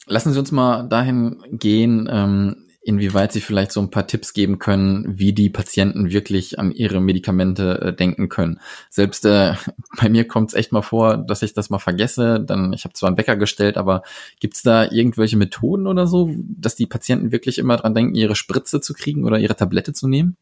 Lassen 0.10 0.34
Sie 0.34 0.40
uns 0.40 0.52
mal 0.52 0.88
dahin 0.90 1.38
gehen, 1.52 2.10
ähm, 2.12 2.66
inwieweit 2.82 3.32
Sie 3.32 3.42
vielleicht 3.42 3.72
so 3.72 3.80
ein 3.80 3.92
paar 3.92 4.08
Tipps 4.08 4.34
geben 4.34 4.58
können, 4.58 5.20
wie 5.20 5.34
die 5.34 5.52
Patienten 5.52 6.10
wirklich 6.10 6.58
an 6.58 6.72
ihre 6.72 7.00
Medikamente 7.00 7.80
äh, 7.80 7.94
denken 7.94 8.28
können. 8.28 8.60
Selbst 8.90 9.24
äh, 9.26 9.54
bei 10.02 10.10
mir 10.10 10.28
kommt 10.28 10.50
es 10.50 10.56
echt 10.56 10.72
mal 10.72 10.82
vor, 10.82 11.18
dass 11.18 11.44
ich 11.44 11.54
das 11.54 11.70
mal 11.70 11.78
vergesse. 11.78 12.40
Dann, 12.40 12.74
ich 12.74 12.86
habe 12.86 12.96
zwar 12.96 13.08
einen 13.08 13.20
Wecker 13.20 13.36
gestellt, 13.36 13.78
aber 13.78 14.02
gibt 14.40 14.56
es 14.56 14.64
da 14.64 14.92
irgendwelche 14.92 15.38
Methoden 15.38 15.86
oder 15.86 16.08
so, 16.08 16.32
dass 16.36 16.76
die 16.76 16.88
Patienten 16.88 17.32
wirklich 17.32 17.60
immer 17.60 17.78
dran 17.78 17.94
denken, 17.94 18.16
ihre 18.16 18.36
Spritze 18.36 18.82
zu 18.82 18.96
kriegen 18.96 19.26
oder 19.26 19.38
ihre 19.38 19.56
Tablette 19.56 19.94
zu 19.94 20.08
nehmen? 20.08 20.38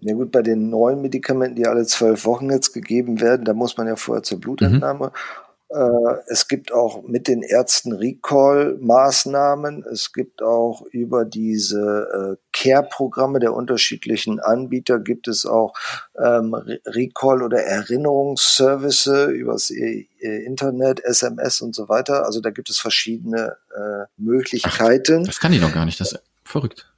Ja 0.00 0.12
gut, 0.12 0.32
bei 0.32 0.42
den 0.42 0.68
neuen 0.68 1.00
Medikamenten, 1.00 1.56
die 1.56 1.66
alle 1.66 1.86
zwölf 1.86 2.26
Wochen 2.26 2.50
jetzt 2.50 2.74
gegeben 2.74 3.22
werden, 3.22 3.46
da 3.46 3.54
muss 3.54 3.78
man 3.78 3.86
ja 3.86 3.96
vorher 3.96 4.22
zur 4.22 4.38
Blutentnahme. 4.38 5.06
Mhm. 5.06 5.43
Äh, 5.74 6.22
es 6.28 6.46
gibt 6.46 6.72
auch 6.72 7.02
mit 7.02 7.26
den 7.26 7.42
Ärzten 7.42 7.92
Recall-Maßnahmen. 7.92 9.84
Es 9.90 10.12
gibt 10.12 10.40
auch 10.40 10.82
über 10.92 11.24
diese 11.24 12.36
äh, 12.36 12.36
Care-Programme 12.52 13.40
der 13.40 13.54
unterschiedlichen 13.54 14.38
Anbieter 14.38 15.00
gibt 15.00 15.26
es 15.26 15.46
auch 15.46 15.74
ähm, 16.16 16.54
Recall- 16.86 17.42
oder 17.42 17.64
Erinnerungsservice 17.64 19.06
übers 19.32 19.70
Internet, 19.70 21.02
SMS 21.04 21.60
und 21.60 21.74
so 21.74 21.88
weiter. 21.88 22.24
Also 22.24 22.40
da 22.40 22.50
gibt 22.50 22.70
es 22.70 22.78
verschiedene 22.78 23.56
äh, 23.74 24.04
Möglichkeiten. 24.16 25.22
Ach, 25.22 25.26
das 25.26 25.40
kann 25.40 25.52
ich 25.52 25.60
noch 25.60 25.74
gar 25.74 25.84
nicht. 25.84 25.98
Das 25.98 26.12
ist 26.12 26.22
verrückt. 26.44 26.88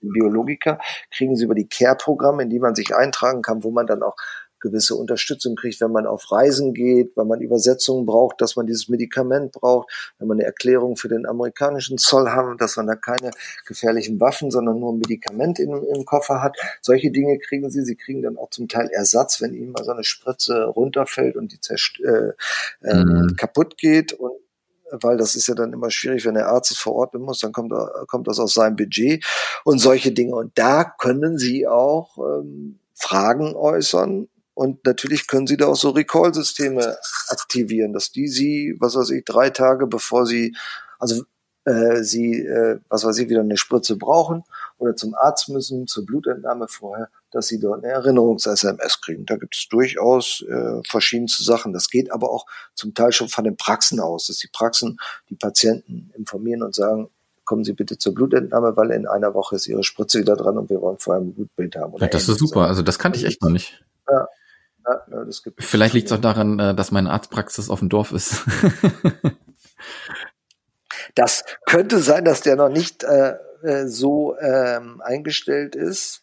Biologiker 0.00 0.78
kriegen 1.10 1.34
sie 1.34 1.44
über 1.44 1.54
die 1.54 1.68
Care-Programme, 1.68 2.42
in 2.42 2.50
die 2.50 2.60
man 2.60 2.74
sich 2.74 2.94
eintragen 2.94 3.42
kann, 3.42 3.64
wo 3.64 3.70
man 3.70 3.86
dann 3.86 4.02
auch 4.02 4.16
gewisse 4.60 4.94
Unterstützung 4.94 5.56
kriegt, 5.56 5.80
wenn 5.80 5.92
man 5.92 6.06
auf 6.06 6.30
Reisen 6.30 6.74
geht, 6.74 7.16
wenn 7.16 7.26
man 7.26 7.40
Übersetzungen 7.40 8.06
braucht, 8.06 8.40
dass 8.40 8.56
man 8.56 8.66
dieses 8.66 8.88
Medikament 8.88 9.52
braucht, 9.52 9.88
wenn 10.18 10.28
man 10.28 10.38
eine 10.38 10.46
Erklärung 10.46 10.96
für 10.96 11.08
den 11.08 11.26
amerikanischen 11.26 11.98
Zoll 11.98 12.30
haben, 12.30 12.56
dass 12.58 12.76
man 12.76 12.86
da 12.86 12.96
keine 12.96 13.30
gefährlichen 13.66 14.20
Waffen, 14.20 14.50
sondern 14.50 14.78
nur 14.78 14.92
ein 14.92 14.98
Medikament 14.98 15.58
im, 15.58 15.84
im 15.84 16.04
Koffer 16.04 16.42
hat. 16.42 16.56
Solche 16.80 17.10
Dinge 17.10 17.38
kriegen 17.38 17.70
sie. 17.70 17.84
Sie 17.84 17.96
kriegen 17.96 18.22
dann 18.22 18.36
auch 18.36 18.50
zum 18.50 18.68
Teil 18.68 18.88
Ersatz, 18.90 19.40
wenn 19.40 19.54
ihnen 19.54 19.72
mal 19.72 19.84
so 19.84 19.92
eine 19.92 20.04
Spritze 20.04 20.64
runterfällt 20.64 21.36
und 21.36 21.52
die 21.52 21.60
zerst 21.60 22.00
äh, 22.00 22.32
äh, 22.82 22.94
mhm. 22.94 23.36
kaputt 23.36 23.76
geht 23.76 24.12
und 24.12 24.32
weil 24.90 25.16
das 25.16 25.34
ist 25.34 25.48
ja 25.48 25.54
dann 25.54 25.72
immer 25.72 25.90
schwierig, 25.90 26.24
wenn 26.24 26.34
der 26.34 26.48
Arzt 26.48 26.70
es 26.70 26.78
verordnen 26.78 27.22
muss, 27.22 27.40
dann 27.40 27.52
kommt, 27.52 27.72
kommt 28.06 28.26
das 28.26 28.38
aus 28.38 28.54
seinem 28.54 28.76
Budget 28.76 29.24
und 29.64 29.78
solche 29.78 30.12
Dinge. 30.12 30.34
Und 30.34 30.58
da 30.58 30.84
können 30.84 31.38
Sie 31.38 31.66
auch 31.66 32.16
ähm, 32.18 32.78
Fragen 32.94 33.54
äußern, 33.54 34.28
und 34.58 34.84
natürlich 34.84 35.28
können 35.28 35.46
Sie 35.46 35.56
da 35.56 35.68
auch 35.68 35.76
so 35.76 35.90
Recall-Systeme 35.90 36.96
aktivieren, 37.28 37.92
dass 37.92 38.10
die 38.10 38.26
Sie, 38.26 38.74
was 38.80 38.96
weiß 38.96 39.10
ich, 39.10 39.24
drei 39.24 39.50
Tage 39.50 39.86
bevor 39.86 40.26
Sie, 40.26 40.56
also 40.98 41.22
äh, 41.62 42.02
Sie, 42.02 42.40
äh, 42.40 42.80
was 42.88 43.04
weiß 43.04 43.18
ich, 43.18 43.28
wieder 43.28 43.42
eine 43.42 43.56
Spritze 43.56 43.94
brauchen 43.94 44.42
oder 44.78 44.96
zum 44.96 45.14
Arzt 45.14 45.48
müssen, 45.48 45.86
zur 45.86 46.04
Blutentnahme 46.04 46.66
vorher, 46.66 47.08
dass 47.30 47.46
Sie 47.46 47.60
dort 47.60 47.84
eine 47.84 47.92
Erinnerungs-SMS 47.92 49.00
kriegen. 49.00 49.26
Da 49.26 49.36
gibt 49.36 49.54
es 49.54 49.68
durchaus 49.68 50.44
äh, 50.48 50.82
verschiedenste 50.88 51.44
Sachen. 51.44 51.72
Das 51.72 51.88
geht 51.88 52.10
aber 52.10 52.28
auch 52.28 52.44
zum 52.74 52.94
Teil 52.94 53.12
schon 53.12 53.28
von 53.28 53.44
den 53.44 53.56
Praxen 53.56 54.00
aus, 54.00 54.26
dass 54.26 54.38
die 54.38 54.48
Praxen 54.48 54.98
die 55.30 55.36
Patienten 55.36 56.10
informieren 56.16 56.64
und 56.64 56.74
sagen, 56.74 57.10
kommen 57.44 57.62
Sie 57.62 57.74
bitte 57.74 57.96
zur 57.96 58.12
Blutentnahme, 58.12 58.76
weil 58.76 58.90
in 58.90 59.06
einer 59.06 59.34
Woche 59.34 59.54
ist 59.54 59.68
Ihre 59.68 59.84
Spritze 59.84 60.18
wieder 60.18 60.34
dran 60.34 60.58
und 60.58 60.68
wir 60.68 60.80
wollen 60.80 60.98
vorher 60.98 61.22
ein 61.22 61.32
Blutbild 61.32 61.76
haben. 61.76 61.94
Ja, 62.00 62.08
das 62.08 62.28
ist 62.28 62.40
super. 62.40 62.66
Also 62.66 62.82
das 62.82 62.98
kannte 62.98 63.20
ich 63.20 63.24
echt 63.24 63.40
noch 63.40 63.50
nicht. 63.50 63.84
Ja, 64.10 64.26
ja, 65.10 65.24
das 65.24 65.42
gibt 65.42 65.62
Vielleicht 65.62 65.94
liegt 65.94 66.06
es 66.06 66.12
auch 66.12 66.20
daran, 66.20 66.58
äh, 66.58 66.74
dass 66.74 66.90
meine 66.90 67.10
Arztpraxis 67.10 67.70
auf 67.70 67.80
dem 67.80 67.88
Dorf 67.88 68.12
ist. 68.12 68.44
das 71.14 71.44
könnte 71.66 72.00
sein, 72.00 72.24
dass 72.24 72.40
der 72.40 72.56
noch 72.56 72.68
nicht 72.68 73.04
äh, 73.04 73.34
äh, 73.62 73.86
so 73.86 74.36
ähm, 74.38 75.00
eingestellt 75.04 75.74
ist. 75.74 76.22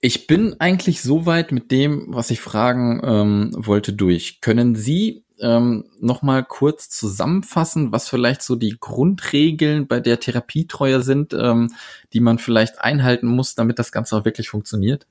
Ich 0.00 0.26
bin 0.26 0.56
eigentlich 0.58 1.02
soweit 1.02 1.52
mit 1.52 1.70
dem, 1.70 2.06
was 2.08 2.30
ich 2.30 2.40
fragen 2.40 3.00
ähm, 3.04 3.50
wollte, 3.56 3.92
durch. 3.92 4.40
Können 4.40 4.74
Sie 4.74 5.24
ähm, 5.40 5.84
noch 6.00 6.22
mal 6.22 6.44
kurz 6.44 6.88
zusammenfassen, 6.88 7.92
was 7.92 8.08
vielleicht 8.08 8.42
so 8.42 8.56
die 8.56 8.76
Grundregeln 8.80 9.86
bei 9.86 10.00
der 10.00 10.18
Therapietreue 10.18 11.02
sind, 11.02 11.34
ähm, 11.34 11.72
die 12.12 12.20
man 12.20 12.38
vielleicht 12.38 12.80
einhalten 12.80 13.26
muss, 13.26 13.54
damit 13.54 13.78
das 13.78 13.92
Ganze 13.92 14.16
auch 14.16 14.24
wirklich 14.24 14.48
funktioniert? 14.48 15.06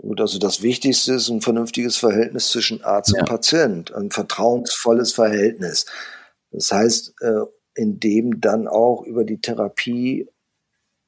Gut, 0.00 0.20
also 0.20 0.38
das 0.38 0.62
Wichtigste 0.62 1.14
ist 1.14 1.28
ein 1.28 1.40
vernünftiges 1.40 1.96
Verhältnis 1.96 2.48
zwischen 2.48 2.82
Arzt 2.82 3.12
ja. 3.12 3.20
und 3.20 3.28
Patient, 3.28 3.94
ein 3.94 4.10
vertrauensvolles 4.10 5.12
Verhältnis. 5.12 5.86
Das 6.50 6.72
heißt, 6.72 7.14
äh, 7.20 7.44
in 7.74 8.00
dem 8.00 8.40
dann 8.40 8.66
auch 8.66 9.02
über 9.04 9.24
die 9.24 9.40
Therapie 9.40 10.28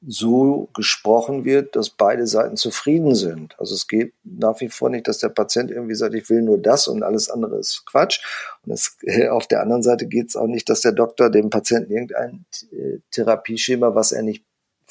so 0.05 0.69
gesprochen 0.73 1.45
wird, 1.45 1.75
dass 1.75 1.89
beide 1.89 2.27
Seiten 2.27 2.57
zufrieden 2.57 3.15
sind. 3.15 3.57
Also 3.57 3.73
es 3.73 3.87
geht 3.87 4.13
nach 4.23 4.59
wie 4.59 4.69
vor 4.69 4.89
nicht, 4.89 5.07
dass 5.07 5.19
der 5.19 5.29
Patient 5.29 5.71
irgendwie 5.71 5.95
sagt, 5.95 6.13
ich 6.13 6.29
will 6.29 6.41
nur 6.41 6.57
das 6.57 6.87
und 6.87 7.03
alles 7.03 7.29
andere 7.29 7.57
ist 7.57 7.85
Quatsch. 7.85 8.21
Und 8.65 8.73
es, 8.73 8.97
auf 9.29 9.47
der 9.47 9.61
anderen 9.61 9.83
Seite 9.83 10.07
geht 10.07 10.29
es 10.29 10.35
auch 10.35 10.47
nicht, 10.47 10.69
dass 10.69 10.81
der 10.81 10.91
Doktor 10.91 11.29
dem 11.29 11.49
Patienten 11.49 11.91
irgendein 11.91 12.45
äh, 12.71 12.99
Therapieschema, 13.11 13.95
was 13.95 14.11
er 14.11 14.23
nicht 14.23 14.43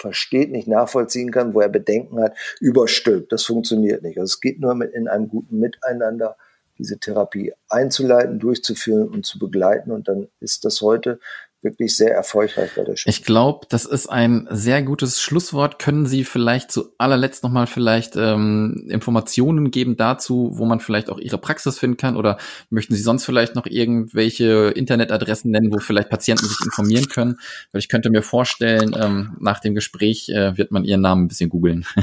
versteht, 0.03 0.51
nicht 0.51 0.69
nachvollziehen 0.69 1.31
kann, 1.31 1.55
wo 1.55 1.61
er 1.61 1.71
Bedenken 1.71 2.21
hat, 2.21 2.37
überstülpt. 2.61 3.33
Das 3.33 3.45
funktioniert 3.45 4.03
nicht. 4.03 4.19
Also 4.19 4.33
es 4.35 4.41
geht 4.41 4.61
nur 4.61 4.75
mit 4.75 4.93
in 4.93 5.09
einem 5.09 5.29
guten 5.29 5.59
Miteinander, 5.59 6.37
diese 6.79 6.99
Therapie 6.99 7.55
einzuleiten, 7.69 8.38
durchzuführen 8.38 9.09
und 9.09 9.25
zu 9.25 9.38
begleiten. 9.38 9.91
Und 9.91 10.09
dann 10.09 10.29
ist 10.41 10.65
das 10.65 10.81
heute 10.81 11.21
wirklich 11.62 11.96
sehr 11.96 12.14
erfolgreich 12.14 12.70
bei 12.75 12.83
der 12.83 12.96
Schule. 12.96 13.11
Ich 13.11 13.25
glaube, 13.25 13.66
das 13.70 13.85
ist 13.85 14.09
ein 14.09 14.48
sehr 14.51 14.83
gutes 14.83 15.20
Schlusswort. 15.20 15.79
Können 15.79 16.07
Sie 16.07 16.25
vielleicht 16.25 16.72
zu 16.72 16.92
allerletzt 16.98 17.44
nochmal 17.44 17.66
vielleicht 17.66 18.16
ähm, 18.16 18.87
Informationen 18.88 19.70
geben 19.70 19.96
dazu, 19.96 20.51
wo 20.55 20.64
man 20.64 20.81
vielleicht 20.81 21.11
auch 21.11 21.18
Ihre 21.18 21.38
Praxis 21.38 21.79
finden 21.79 21.96
kann? 21.96 22.16
Oder 22.16 22.38
möchten 22.70 22.94
Sie 22.94 23.03
sonst 23.03 23.25
vielleicht 23.25 23.55
noch 23.55 23.66
irgendwelche 23.66 24.72
Internetadressen 24.75 25.51
nennen, 25.51 25.72
wo 25.72 25.79
vielleicht 25.79 26.11
Patienten 26.11 26.46
sich 26.46 26.59
informieren 26.64 27.09
können? 27.09 27.38
Weil 27.70 27.79
ich 27.79 27.88
könnte 27.88 28.11
mir 28.11 28.22
vorstellen, 28.22 28.96
ähm, 28.98 29.37
nach 29.40 29.61
dem 29.61 29.75
Gespräch 29.75 30.29
äh, 30.29 30.57
wird 30.59 30.72
man 30.72 30.85
Ihren 30.85 31.01
Namen 31.01 31.25
ein 31.25 31.29
bisschen 31.29 31.51
googeln. 31.51 31.87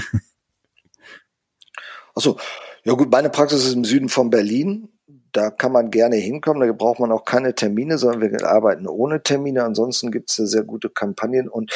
Also 2.15 2.37
ja 2.83 2.93
gut, 2.93 3.11
meine 3.11 3.29
Praxis 3.29 3.65
ist 3.65 3.73
im 3.75 3.85
Süden 3.85 4.09
von 4.09 4.29
Berlin 4.29 4.89
da 5.31 5.51
kann 5.51 5.71
man 5.71 5.91
gerne 5.91 6.15
hinkommen, 6.15 6.67
da 6.67 6.73
braucht 6.73 6.99
man 6.99 7.11
auch 7.11 7.25
keine 7.25 7.55
Termine, 7.55 7.97
sondern 7.97 8.21
wir 8.21 8.47
arbeiten 8.47 8.87
ohne 8.87 9.21
Termine. 9.21 9.63
Ansonsten 9.63 10.11
gibt 10.11 10.29
es 10.29 10.35
sehr 10.37 10.63
gute 10.63 10.89
Kampagnen 10.89 11.47
und 11.47 11.71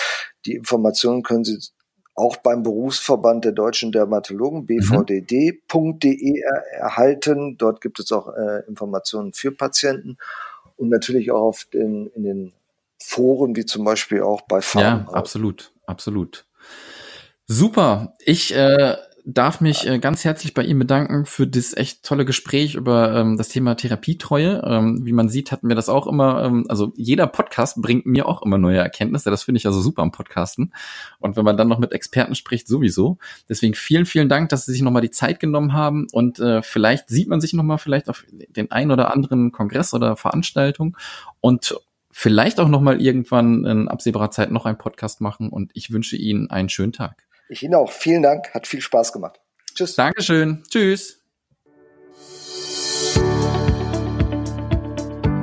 die 0.46 0.54
Informationen 0.54 1.24
können 1.24 1.44
Sie 1.44 1.60
auch 2.16 2.38
beim 2.38 2.63
Berufsverband 2.63 3.46
der 3.46 3.54
deutschen 3.54 3.92
Dermatologen 3.92 4.62
mhm. 4.62 4.66
bvdd.de 4.66 6.42
erhalten. 6.74 7.58
Dort 7.58 7.82
gibt 7.82 8.00
es 8.00 8.12
auch 8.12 8.28
äh, 8.34 8.62
Informationen 8.68 9.34
für 9.34 9.52
Patienten 9.52 10.18
und 10.78 10.89
natürlich 10.89 11.32
auch 11.32 11.42
auf 11.42 11.66
den, 11.74 12.08
in 12.08 12.24
den 12.24 12.54
Foren, 13.02 13.56
wie 13.56 13.66
zum 13.66 13.84
Beispiel 13.84 14.22
auch 14.22 14.42
bei 14.42 14.62
Farben. 14.62 15.06
Ja, 15.08 15.13
absolut, 15.13 15.74
absolut. 15.86 16.46
Super. 17.48 18.16
Ich 18.20 18.56
äh, 18.56 18.96
darf 19.26 19.62
mich 19.62 19.88
äh, 19.88 20.00
ganz 20.00 20.26
herzlich 20.26 20.54
bei 20.54 20.64
ihm 20.64 20.80
bedanken 20.80 21.26
für 21.26 21.48
das 21.48 21.76
echt 21.76 22.04
tolle 22.04 22.26
Gespräch 22.26 22.76
über 22.76 23.16
ähm, 23.16 23.38
das 23.38 23.50
Thema 23.50 23.76
Therapietreue. 23.76 24.62
Ähm, 24.66 25.06
wie 25.06 25.14
man 25.14 25.30
sieht, 25.30 25.52
hatten 25.52 25.70
wir 25.70 25.76
das 25.76 25.90
auch 25.90 26.08
immer, 26.08 26.44
ähm, 26.44 26.66
also 26.68 26.92
jeder 26.96 27.28
Podcast 27.28 27.82
bringt 27.82 28.06
mir 28.06 28.28
auch 28.28 28.42
immer 28.42 28.58
neue 28.58 28.80
Erkenntnisse. 28.80 29.30
Das 29.30 29.44
finde 29.44 29.60
ich 29.60 29.66
also 29.66 29.82
super 29.82 30.02
am 30.02 30.12
Podcasten. 30.12 30.74
Und 31.20 31.38
wenn 31.38 31.46
man 31.46 31.56
dann 31.56 31.70
noch 31.70 31.80
mit 31.80 31.94
Experten 31.94 32.36
spricht, 32.36 32.68
sowieso. 32.68 33.18
Deswegen 33.48 33.74
vielen, 33.76 34.06
vielen 34.06 34.30
Dank, 34.30 34.50
dass 34.50 34.66
Sie 34.66 34.74
sich 34.74 34.82
nochmal 34.82 35.02
die 35.02 35.12
Zeit 35.12 35.40
genommen 35.40 35.74
haben. 35.74 36.08
Und 36.12 36.40
äh, 36.40 36.62
vielleicht 36.62 37.10
sieht 37.10 37.30
man 37.30 37.40
sich 37.40 37.54
nochmal 37.54 37.78
vielleicht 37.78 38.10
auf 38.10 38.26
den 38.32 38.72
ein 38.72 38.92
oder 38.92 39.14
anderen 39.14 39.52
Kongress 39.52 39.94
oder 39.94 40.18
Veranstaltung. 40.18 40.98
Und 41.40 41.80
vielleicht 42.12 42.60
auch 42.60 42.68
nochmal 42.68 43.02
irgendwann 43.02 43.66
in 43.66 43.88
absehbarer 43.88 44.32
Zeit 44.32 44.52
noch 44.52 44.66
einen 44.66 44.78
Podcast 44.78 45.22
machen. 45.22 45.50
Und 45.50 45.72
ich 45.74 45.92
wünsche 45.92 46.18
Ihnen 46.18 46.50
einen 46.50 46.70
schönen 46.70 46.92
Tag. 46.92 47.24
Ich 47.49 47.63
Ihnen 47.63 47.75
auch. 47.75 47.91
Vielen 47.91 48.23
Dank. 48.23 48.53
Hat 48.53 48.67
viel 48.67 48.82
Spaß 48.82 49.13
gemacht. 49.13 49.39
Tschüss. 49.75 49.95
Dankeschön. 49.95 50.63
Tschüss. 50.69 51.19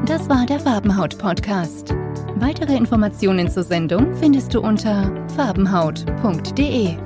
Das 0.06 0.28
war 0.28 0.44
der 0.46 0.60
Farbenhaut-Podcast. 0.60 1.94
Weitere 2.36 2.76
Informationen 2.76 3.50
zur 3.50 3.62
Sendung 3.62 4.14
findest 4.16 4.54
du 4.54 4.60
unter 4.60 5.28
farbenhaut.de. 5.36 6.96